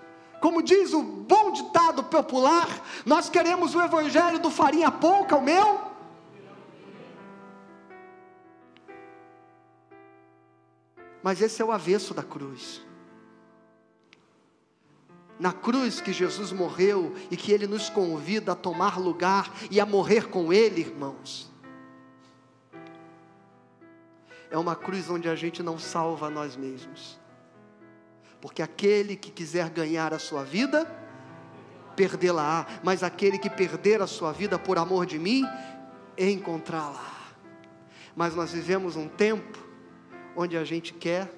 Como 0.41 0.61
diz 0.61 0.93
o 0.93 1.01
bom 1.01 1.51
ditado 1.51 2.03
popular, 2.03 2.67
nós 3.05 3.29
queremos 3.29 3.75
o 3.75 3.81
evangelho 3.81 4.39
do 4.39 4.49
farinha 4.49 4.91
pouca, 4.91 5.37
o 5.37 5.41
meu. 5.41 5.79
Mas 11.21 11.41
esse 11.41 11.61
é 11.61 11.65
o 11.65 11.71
avesso 11.71 12.13
da 12.13 12.23
cruz. 12.23 12.81
Na 15.39 15.51
cruz 15.51 15.99
que 15.99 16.13
Jesus 16.13 16.51
morreu 16.51 17.13
e 17.31 17.37
que 17.37 17.51
Ele 17.51 17.67
nos 17.67 17.89
convida 17.89 18.51
a 18.51 18.55
tomar 18.55 18.99
lugar 18.99 19.51
e 19.69 19.79
a 19.79 19.85
morrer 19.85 20.29
com 20.29 20.53
Ele, 20.53 20.81
irmãos. 20.81 21.51
É 24.49 24.57
uma 24.57 24.75
cruz 24.75 25.09
onde 25.09 25.27
a 25.27 25.35
gente 25.35 25.63
não 25.63 25.79
salva 25.79 26.29
nós 26.29 26.55
mesmos. 26.55 27.19
Porque 28.39 28.61
aquele 28.61 29.15
que 29.15 29.31
quiser 29.31 29.69
ganhar 29.69 30.13
a 30.13 30.19
sua 30.19 30.43
vida, 30.43 30.85
perdê-la-á. 31.95 32.67
Mas 32.83 33.01
aquele 33.01 33.39
que 33.39 33.49
perder 33.49 34.01
a 34.01 34.07
sua 34.07 34.31
vida 34.31 34.59
por 34.59 34.77
amor 34.77 35.05
de 35.05 35.17
mim, 35.17 35.43
encontrá-la. 36.17 37.11
Mas 38.15 38.35
nós 38.35 38.51
vivemos 38.51 38.95
um 38.95 39.07
tempo 39.07 39.57
onde 40.35 40.55
a 40.55 40.63
gente 40.63 40.93
quer 40.93 41.33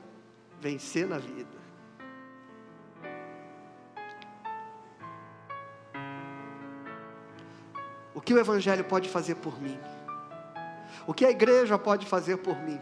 vencer 0.60 1.08
na 1.08 1.18
vida. 1.18 1.65
Que 8.26 8.34
o 8.34 8.40
Evangelho 8.40 8.84
pode 8.84 9.08
fazer 9.08 9.36
por 9.36 9.62
mim? 9.62 9.80
O 11.06 11.14
que 11.14 11.24
a 11.24 11.30
igreja 11.30 11.78
pode 11.78 12.08
fazer 12.08 12.38
por 12.38 12.58
mim? 12.58 12.82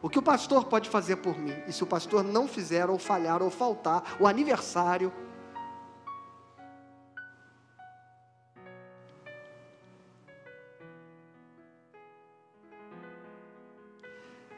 O 0.00 0.08
que 0.08 0.18
o 0.18 0.22
pastor 0.22 0.66
pode 0.66 0.88
fazer 0.88 1.16
por 1.16 1.36
mim? 1.38 1.56
E 1.66 1.72
se 1.72 1.82
o 1.82 1.86
pastor 1.86 2.22
não 2.22 2.46
fizer, 2.46 2.88
ou 2.90 2.98
falhar, 2.98 3.42
ou 3.42 3.50
faltar, 3.50 4.16
o 4.20 4.26
aniversário, 4.26 5.12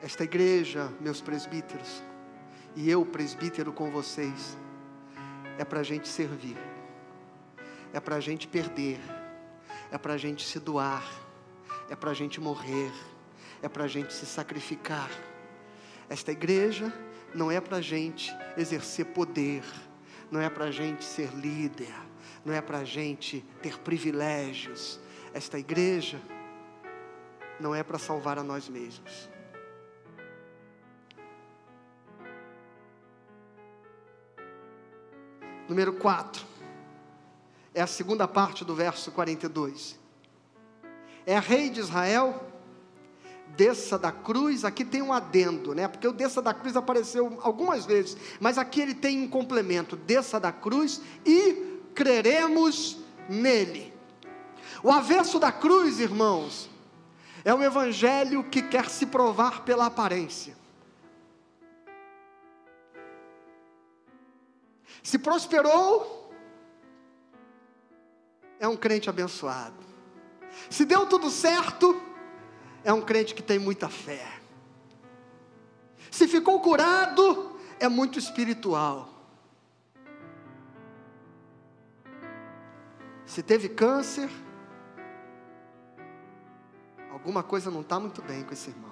Esta 0.02 0.24
igreja, 0.24 0.90
meus 0.98 1.20
presbíteros, 1.20 2.02
e 2.74 2.90
eu, 2.90 3.04
presbítero, 3.04 3.70
com 3.70 3.90
vocês, 3.90 4.56
é 5.58 5.64
para 5.64 5.80
a 5.80 5.82
gente 5.82 6.08
servir, 6.08 6.56
é 7.92 8.00
para 8.00 8.16
a 8.16 8.20
gente 8.20 8.46
perder, 8.46 9.00
é 9.90 9.98
para 9.98 10.14
a 10.14 10.16
gente 10.16 10.46
se 10.46 10.58
doar, 10.58 11.04
é 11.88 11.96
para 11.96 12.10
a 12.10 12.14
gente 12.14 12.40
morrer, 12.40 12.92
é 13.62 13.68
para 13.68 13.84
a 13.84 13.88
gente 13.88 14.12
se 14.12 14.26
sacrificar. 14.26 15.10
Esta 16.08 16.32
igreja 16.32 16.92
não 17.34 17.50
é 17.50 17.60
para 17.60 17.78
a 17.78 17.80
gente 17.80 18.34
exercer 18.56 19.06
poder, 19.06 19.64
não 20.30 20.40
é 20.40 20.48
para 20.48 20.66
a 20.66 20.70
gente 20.70 21.04
ser 21.04 21.30
líder, 21.34 21.94
não 22.44 22.54
é 22.54 22.60
para 22.60 22.78
a 22.78 22.84
gente 22.84 23.44
ter 23.62 23.78
privilégios. 23.78 25.00
Esta 25.34 25.58
igreja 25.58 26.20
não 27.58 27.74
é 27.74 27.82
para 27.82 27.98
salvar 27.98 28.38
a 28.38 28.42
nós 28.42 28.68
mesmos. 28.68 29.28
Número 35.68 35.92
4. 35.92 36.49
É 37.74 37.82
a 37.82 37.86
segunda 37.86 38.26
parte 38.26 38.64
do 38.64 38.74
verso 38.74 39.12
42. 39.12 39.98
É 41.24 41.38
rei 41.38 41.70
de 41.70 41.80
Israel, 41.80 42.50
desça 43.56 43.98
da 43.98 44.10
cruz, 44.10 44.64
aqui 44.64 44.84
tem 44.84 45.02
um 45.02 45.12
adendo, 45.12 45.74
né? 45.74 45.86
Porque 45.86 46.08
o 46.08 46.12
desça 46.12 46.42
da 46.42 46.52
cruz 46.52 46.76
apareceu 46.76 47.38
algumas 47.42 47.86
vezes, 47.86 48.16
mas 48.40 48.58
aqui 48.58 48.80
ele 48.80 48.94
tem 48.94 49.22
um 49.22 49.28
complemento: 49.28 49.96
desça 49.96 50.40
da 50.40 50.50
cruz 50.50 51.00
e 51.24 51.80
creremos 51.94 52.98
nele. 53.28 53.92
O 54.82 54.90
avesso 54.90 55.38
da 55.38 55.52
cruz, 55.52 56.00
irmãos, 56.00 56.68
é 57.44 57.54
um 57.54 57.62
evangelho 57.62 58.44
que 58.44 58.62
quer 58.62 58.88
se 58.88 59.06
provar 59.06 59.62
pela 59.64 59.86
aparência. 59.86 60.58
Se 65.02 65.18
prosperou, 65.18 66.19
é 68.60 68.68
um 68.68 68.76
crente 68.76 69.08
abençoado. 69.08 69.82
Se 70.68 70.84
deu 70.84 71.06
tudo 71.06 71.30
certo, 71.30 72.00
é 72.84 72.92
um 72.92 73.00
crente 73.00 73.34
que 73.34 73.42
tem 73.42 73.58
muita 73.58 73.88
fé. 73.88 74.38
Se 76.10 76.28
ficou 76.28 76.60
curado, 76.60 77.58
é 77.80 77.88
muito 77.88 78.18
espiritual. 78.18 79.08
Se 83.24 83.42
teve 83.42 83.68
câncer, 83.70 84.28
alguma 87.10 87.42
coisa 87.42 87.70
não 87.70 87.80
está 87.80 87.98
muito 87.98 88.20
bem 88.20 88.44
com 88.44 88.52
esse 88.52 88.68
irmão. 88.68 88.90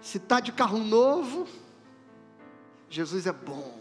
Se 0.00 0.18
está 0.18 0.38
de 0.38 0.52
carro 0.52 0.78
novo, 0.78 1.46
Jesus 2.94 3.26
é 3.26 3.32
bom. 3.32 3.76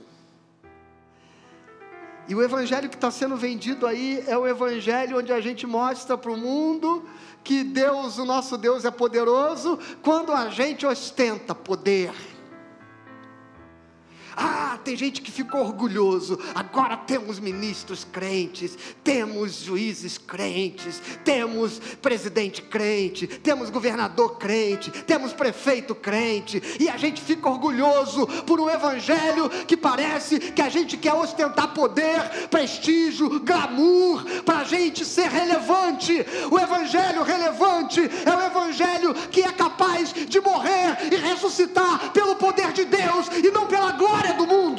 E 2.27 2.33
o 2.33 2.41
evangelho 2.41 2.89
que 2.89 2.95
está 2.95 3.11
sendo 3.11 3.37
vendido 3.37 3.85
aí 3.85 4.23
é 4.25 4.35
o 4.35 4.47
evangelho 4.47 5.19
onde 5.19 5.31
a 5.31 5.39
gente 5.39 5.67
mostra 5.67 6.17
para 6.17 6.31
o 6.31 6.37
mundo 6.37 7.07
que 7.43 7.63
Deus, 7.63 8.17
o 8.17 8.25
nosso 8.25 8.57
Deus, 8.57 8.85
é 8.85 8.89
poderoso 8.89 9.77
quando 10.01 10.31
a 10.31 10.49
gente 10.49 10.83
ostenta 10.83 11.53
poder 11.53 12.11
tem 14.83 14.95
gente 14.95 15.21
que 15.21 15.31
ficou 15.31 15.61
orgulhoso. 15.61 16.39
Agora 16.53 16.97
temos 16.97 17.39
ministros 17.39 18.05
crentes, 18.09 18.77
temos 19.03 19.63
juízes 19.63 20.17
crentes, 20.17 21.01
temos 21.23 21.79
presidente 22.01 22.61
crente, 22.61 23.27
temos 23.27 23.69
governador 23.69 24.37
crente, 24.37 24.91
temos 25.03 25.33
prefeito 25.33 25.95
crente, 25.95 26.61
e 26.79 26.89
a 26.89 26.97
gente 26.97 27.21
fica 27.21 27.49
orgulhoso 27.49 28.27
por 28.45 28.59
um 28.59 28.69
evangelho 28.69 29.49
que 29.67 29.77
parece 29.77 30.39
que 30.39 30.61
a 30.61 30.69
gente 30.69 30.97
quer 30.97 31.13
ostentar 31.13 31.73
poder, 31.73 32.47
prestígio, 32.49 33.39
glamour, 33.39 34.23
para 34.45 34.59
a 34.59 34.63
gente 34.63 35.05
ser 35.05 35.29
relevante. 35.29 36.13
O 36.51 36.59
evangelho 36.59 37.23
relevante 37.23 38.01
é 38.01 38.35
o 38.35 38.41
evangelho 38.41 39.13
que 39.31 39.41
é 39.41 39.51
capaz 39.51 40.13
de 40.13 40.39
morrer 40.39 40.97
e 41.11 41.15
ressuscitar 41.15 42.11
pelo 42.11 42.35
poder 42.35 42.71
de 42.73 42.85
Deus 42.85 43.27
e 43.43 43.51
não 43.51 43.67
pela 43.67 43.91
glória 43.91 44.33
do 44.33 44.45
mundo. 44.45 44.72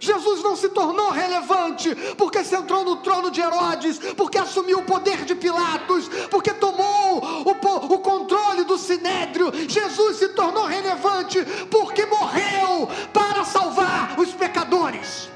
Jesus 0.00 0.42
não 0.42 0.56
se 0.56 0.70
tornou 0.70 1.10
relevante 1.10 1.94
porque 2.16 2.42
se 2.42 2.56
entrou 2.56 2.84
no 2.84 2.96
trono 2.96 3.30
de 3.30 3.40
Herodes, 3.42 3.98
porque 4.16 4.38
assumiu 4.38 4.78
o 4.78 4.84
poder 4.84 5.26
de 5.26 5.34
Pilatos, 5.34 6.08
porque 6.30 6.54
tomou 6.54 7.22
o, 7.44 7.94
o 7.94 7.98
controle 7.98 8.64
do 8.64 8.78
sinédrio. 8.78 9.52
Jesus 9.68 10.16
se 10.16 10.30
tornou 10.30 10.64
relevante 10.64 11.44
porque 11.70 12.06
morreu 12.06 12.88
para 13.12 13.44
salvar 13.44 14.18
os 14.18 14.32
pecadores. 14.32 15.28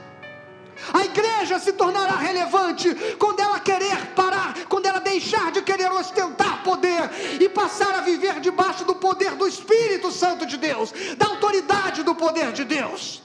A 0.93 1.05
igreja 1.05 1.59
se 1.59 1.72
tornará 1.72 2.16
relevante 2.16 2.95
quando 3.18 3.41
ela 3.41 3.59
querer 3.59 4.12
parar, 4.14 4.55
quando 4.68 4.87
ela 4.87 4.99
deixar 4.99 5.51
de 5.51 5.62
querer 5.62 5.91
ostentar 5.93 6.62
poder 6.62 7.11
e 7.41 7.49
passar 7.49 7.95
a 7.95 8.01
viver 8.01 8.41
debaixo 8.41 8.85
do 8.85 8.95
poder 8.95 9.32
do 9.32 9.47
Espírito 9.47 10.11
Santo 10.11 10.47
de 10.47 10.57
Deus, 10.57 10.93
da 11.16 11.26
autoridade 11.26 12.03
do 12.03 12.14
poder 12.14 12.53
de 12.53 12.64
Deus. 12.64 13.22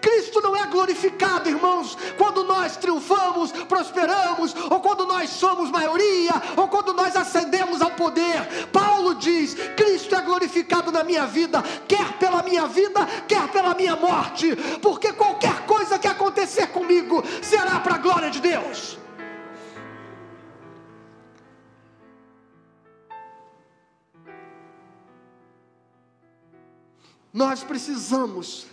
Cristo 0.00 0.40
não 0.40 0.56
é 0.56 0.66
glorificado, 0.66 1.48
irmãos, 1.48 1.96
quando 2.16 2.44
nós 2.44 2.76
triunfamos, 2.76 3.52
prosperamos, 3.52 4.54
ou 4.70 4.80
quando 4.80 5.06
nós 5.06 5.30
somos 5.30 5.70
maioria, 5.70 6.32
ou 6.56 6.68
quando 6.68 6.92
nós 6.92 7.16
ascendemos 7.16 7.80
ao 7.82 7.90
poder. 7.92 8.68
Paulo 8.72 9.14
diz: 9.14 9.54
Cristo 9.76 10.14
é 10.14 10.20
glorificado 10.20 10.92
na 10.92 11.02
minha 11.02 11.26
vida, 11.26 11.62
quer 11.88 12.12
pela 12.18 12.42
minha 12.42 12.66
vida, 12.66 13.06
quer 13.26 13.48
pela 13.48 13.74
minha 13.74 13.96
morte, 13.96 14.54
porque 14.80 15.12
qualquer 15.12 15.66
coisa 15.66 15.98
que 15.98 16.08
acontecer 16.08 16.68
comigo 16.68 17.22
será 17.42 17.80
para 17.80 17.94
a 17.94 17.98
glória 17.98 18.30
de 18.30 18.40
Deus. 18.40 18.98
Nós 27.32 27.62
precisamos 27.62 28.66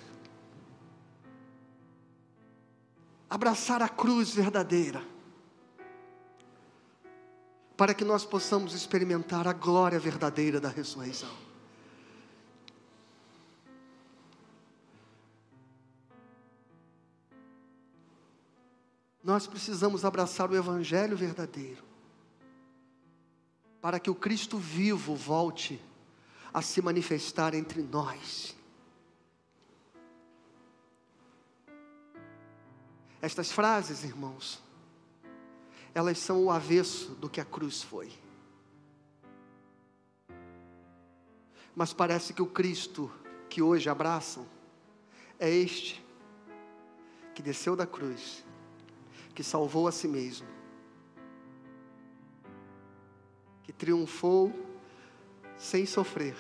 abraçar 3.30 3.82
a 3.82 3.90
cruz 3.90 4.32
verdadeira, 4.32 5.04
para 7.76 7.94
que 7.94 8.04
nós 8.04 8.26
possamos 8.26 8.74
experimentar 8.74 9.48
a 9.48 9.54
glória 9.54 10.00
verdadeira 10.00 10.60
da 10.60 10.70
ressurreição. 10.70 11.30
Nós 19.24 19.46
precisamos 19.46 20.06
abraçar 20.06 20.50
o 20.50 20.56
Evangelho 20.56 21.18
verdadeiro, 21.18 21.84
para 23.82 24.00
que 24.00 24.10
o 24.10 24.16
Cristo 24.16 24.58
vivo 24.58 25.16
volte 25.16 25.82
a 26.54 26.62
se 26.62 26.82
manifestar 26.82 27.54
entre 27.54 27.84
nós. 27.84 28.57
Estas 33.22 33.52
frases, 33.52 34.04
irmãos, 34.04 34.62
elas 35.94 36.20
são 36.20 36.44
o 36.44 36.52
avesso 36.52 37.16
do 37.16 37.30
que 37.30 37.42
a 37.42 37.46
cruz 37.46 37.82
foi. 37.82 38.12
Mas 41.76 41.94
parece 41.94 42.34
que 42.34 42.42
o 42.42 42.48
Cristo 42.48 43.12
que 43.50 43.62
hoje 43.62 43.90
abraçam 43.90 44.46
é 45.40 45.50
este 45.50 46.04
que 47.34 47.42
desceu 47.42 47.76
da 47.76 47.86
cruz, 47.86 48.44
que 49.34 49.44
salvou 49.44 49.88
a 49.88 49.92
si 49.92 50.08
mesmo, 50.08 50.48
que 53.64 53.72
triunfou 53.72 54.52
sem 55.58 55.86
sofrer. 55.86 56.36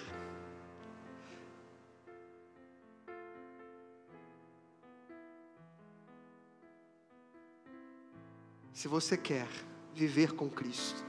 Se 8.87 8.89
você 8.89 9.17
quer 9.17 9.49
viver 9.93 10.31
com 10.31 10.49
Cristo, 10.49 11.03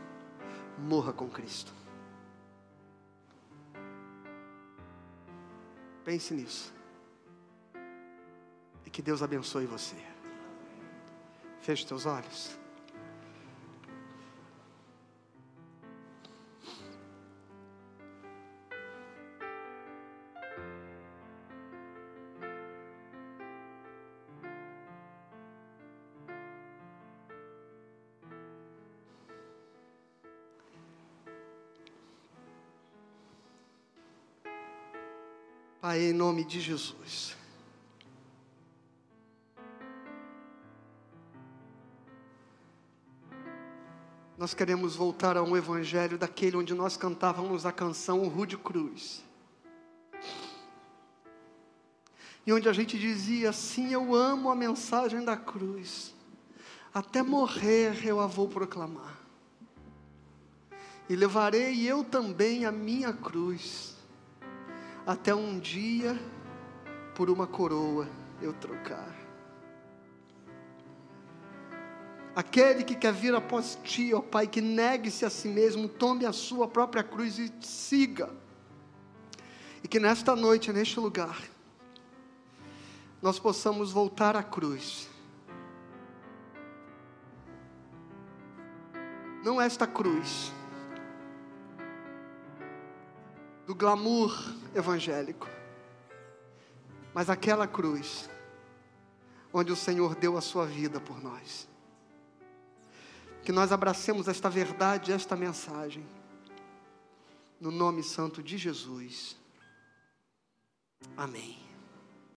morra 0.76 1.12
com 1.12 1.29
Cristo. 1.29 1.72
Pense 6.05 6.35
nisso. 6.35 6.74
E 8.85 8.91
que 8.91 9.01
Deus 9.01 9.22
abençoe 9.22 9.64
você. 9.64 9.95
Feche 11.61 11.87
teus 11.87 12.05
olhos. 12.05 12.59
Nome 36.39 36.45
de 36.45 36.61
Jesus. 36.61 37.36
Nós 44.36 44.55
queremos 44.55 44.95
voltar 44.95 45.36
a 45.36 45.43
um 45.43 45.57
evangelho 45.57 46.16
daquele 46.16 46.57
onde 46.57 46.74
nós 46.74 46.97
cantávamos 46.97 47.66
a 47.66 47.72
canção 47.72 48.28
Rude 48.28 48.57
Cruz. 48.57 49.24
E 52.47 52.53
onde 52.53 52.68
a 52.68 52.72
gente 52.72 52.97
dizia 52.97 53.51
assim: 53.51 53.93
Eu 53.93 54.14
amo 54.14 54.49
a 54.49 54.55
mensagem 54.55 55.24
da 55.24 55.36
cruz, 55.36 56.14
até 56.95 57.20
morrer 57.20 58.07
eu 58.07 58.20
a 58.20 58.28
vou 58.28 58.47
proclamar. 58.47 59.18
E 61.09 61.16
levarei 61.16 61.84
eu 61.84 62.05
também 62.05 62.64
a 62.64 62.70
minha 62.70 63.12
cruz 63.12 63.98
até 65.09 65.35
um 65.35 65.59
dia 65.59 66.21
por 67.15 67.31
uma 67.31 67.47
coroa 67.47 68.07
eu 68.43 68.53
trocar. 68.53 69.17
Aquele 72.37 72.85
que 72.85 72.95
quer 72.95 73.15
vir 73.15 73.35
após 73.35 73.79
ti, 73.83 74.13
ó 74.13 74.21
Pai, 74.21 74.47
que 74.47 74.61
negue-se 74.61 75.25
a 75.25 75.31
si 75.31 75.49
mesmo, 75.49 75.89
tome 75.89 76.27
a 76.27 76.33
sua 76.33 76.69
própria 76.69 77.03
cruz 77.03 77.39
e 77.39 77.51
siga. 77.63 78.29
E 79.83 79.89
que 79.89 79.99
nesta 79.99 80.37
noite, 80.37 80.75
neste 80.75 81.01
lugar, 81.01 81.43
nós 83.23 83.39
possamos 83.39 83.91
voltar 83.91 84.37
à 84.37 84.43
cruz. 84.43 85.09
Não 89.43 89.59
esta 89.59 89.87
cruz, 89.87 90.53
do 93.69 93.75
glamour 93.75 94.35
evangélico, 94.75 95.47
mas 97.12 97.29
aquela 97.29 97.69
cruz 97.69 98.27
onde 99.53 99.71
o 99.71 99.77
Senhor 99.77 100.14
deu 100.14 100.39
a 100.39 100.41
sua 100.41 100.64
vida 100.64 100.99
por 100.99 101.23
nós. 101.23 101.69
Que 103.43 103.53
nós 103.53 103.71
abracemos 103.71 104.27
esta 104.27 104.49
verdade, 104.49 105.12
esta 105.12 105.37
mensagem, 105.37 106.03
no 107.61 107.71
nome 107.71 108.03
santo 108.03 108.43
de 108.43 108.57
Jesus. 108.57 109.37
Amém. 111.14 111.68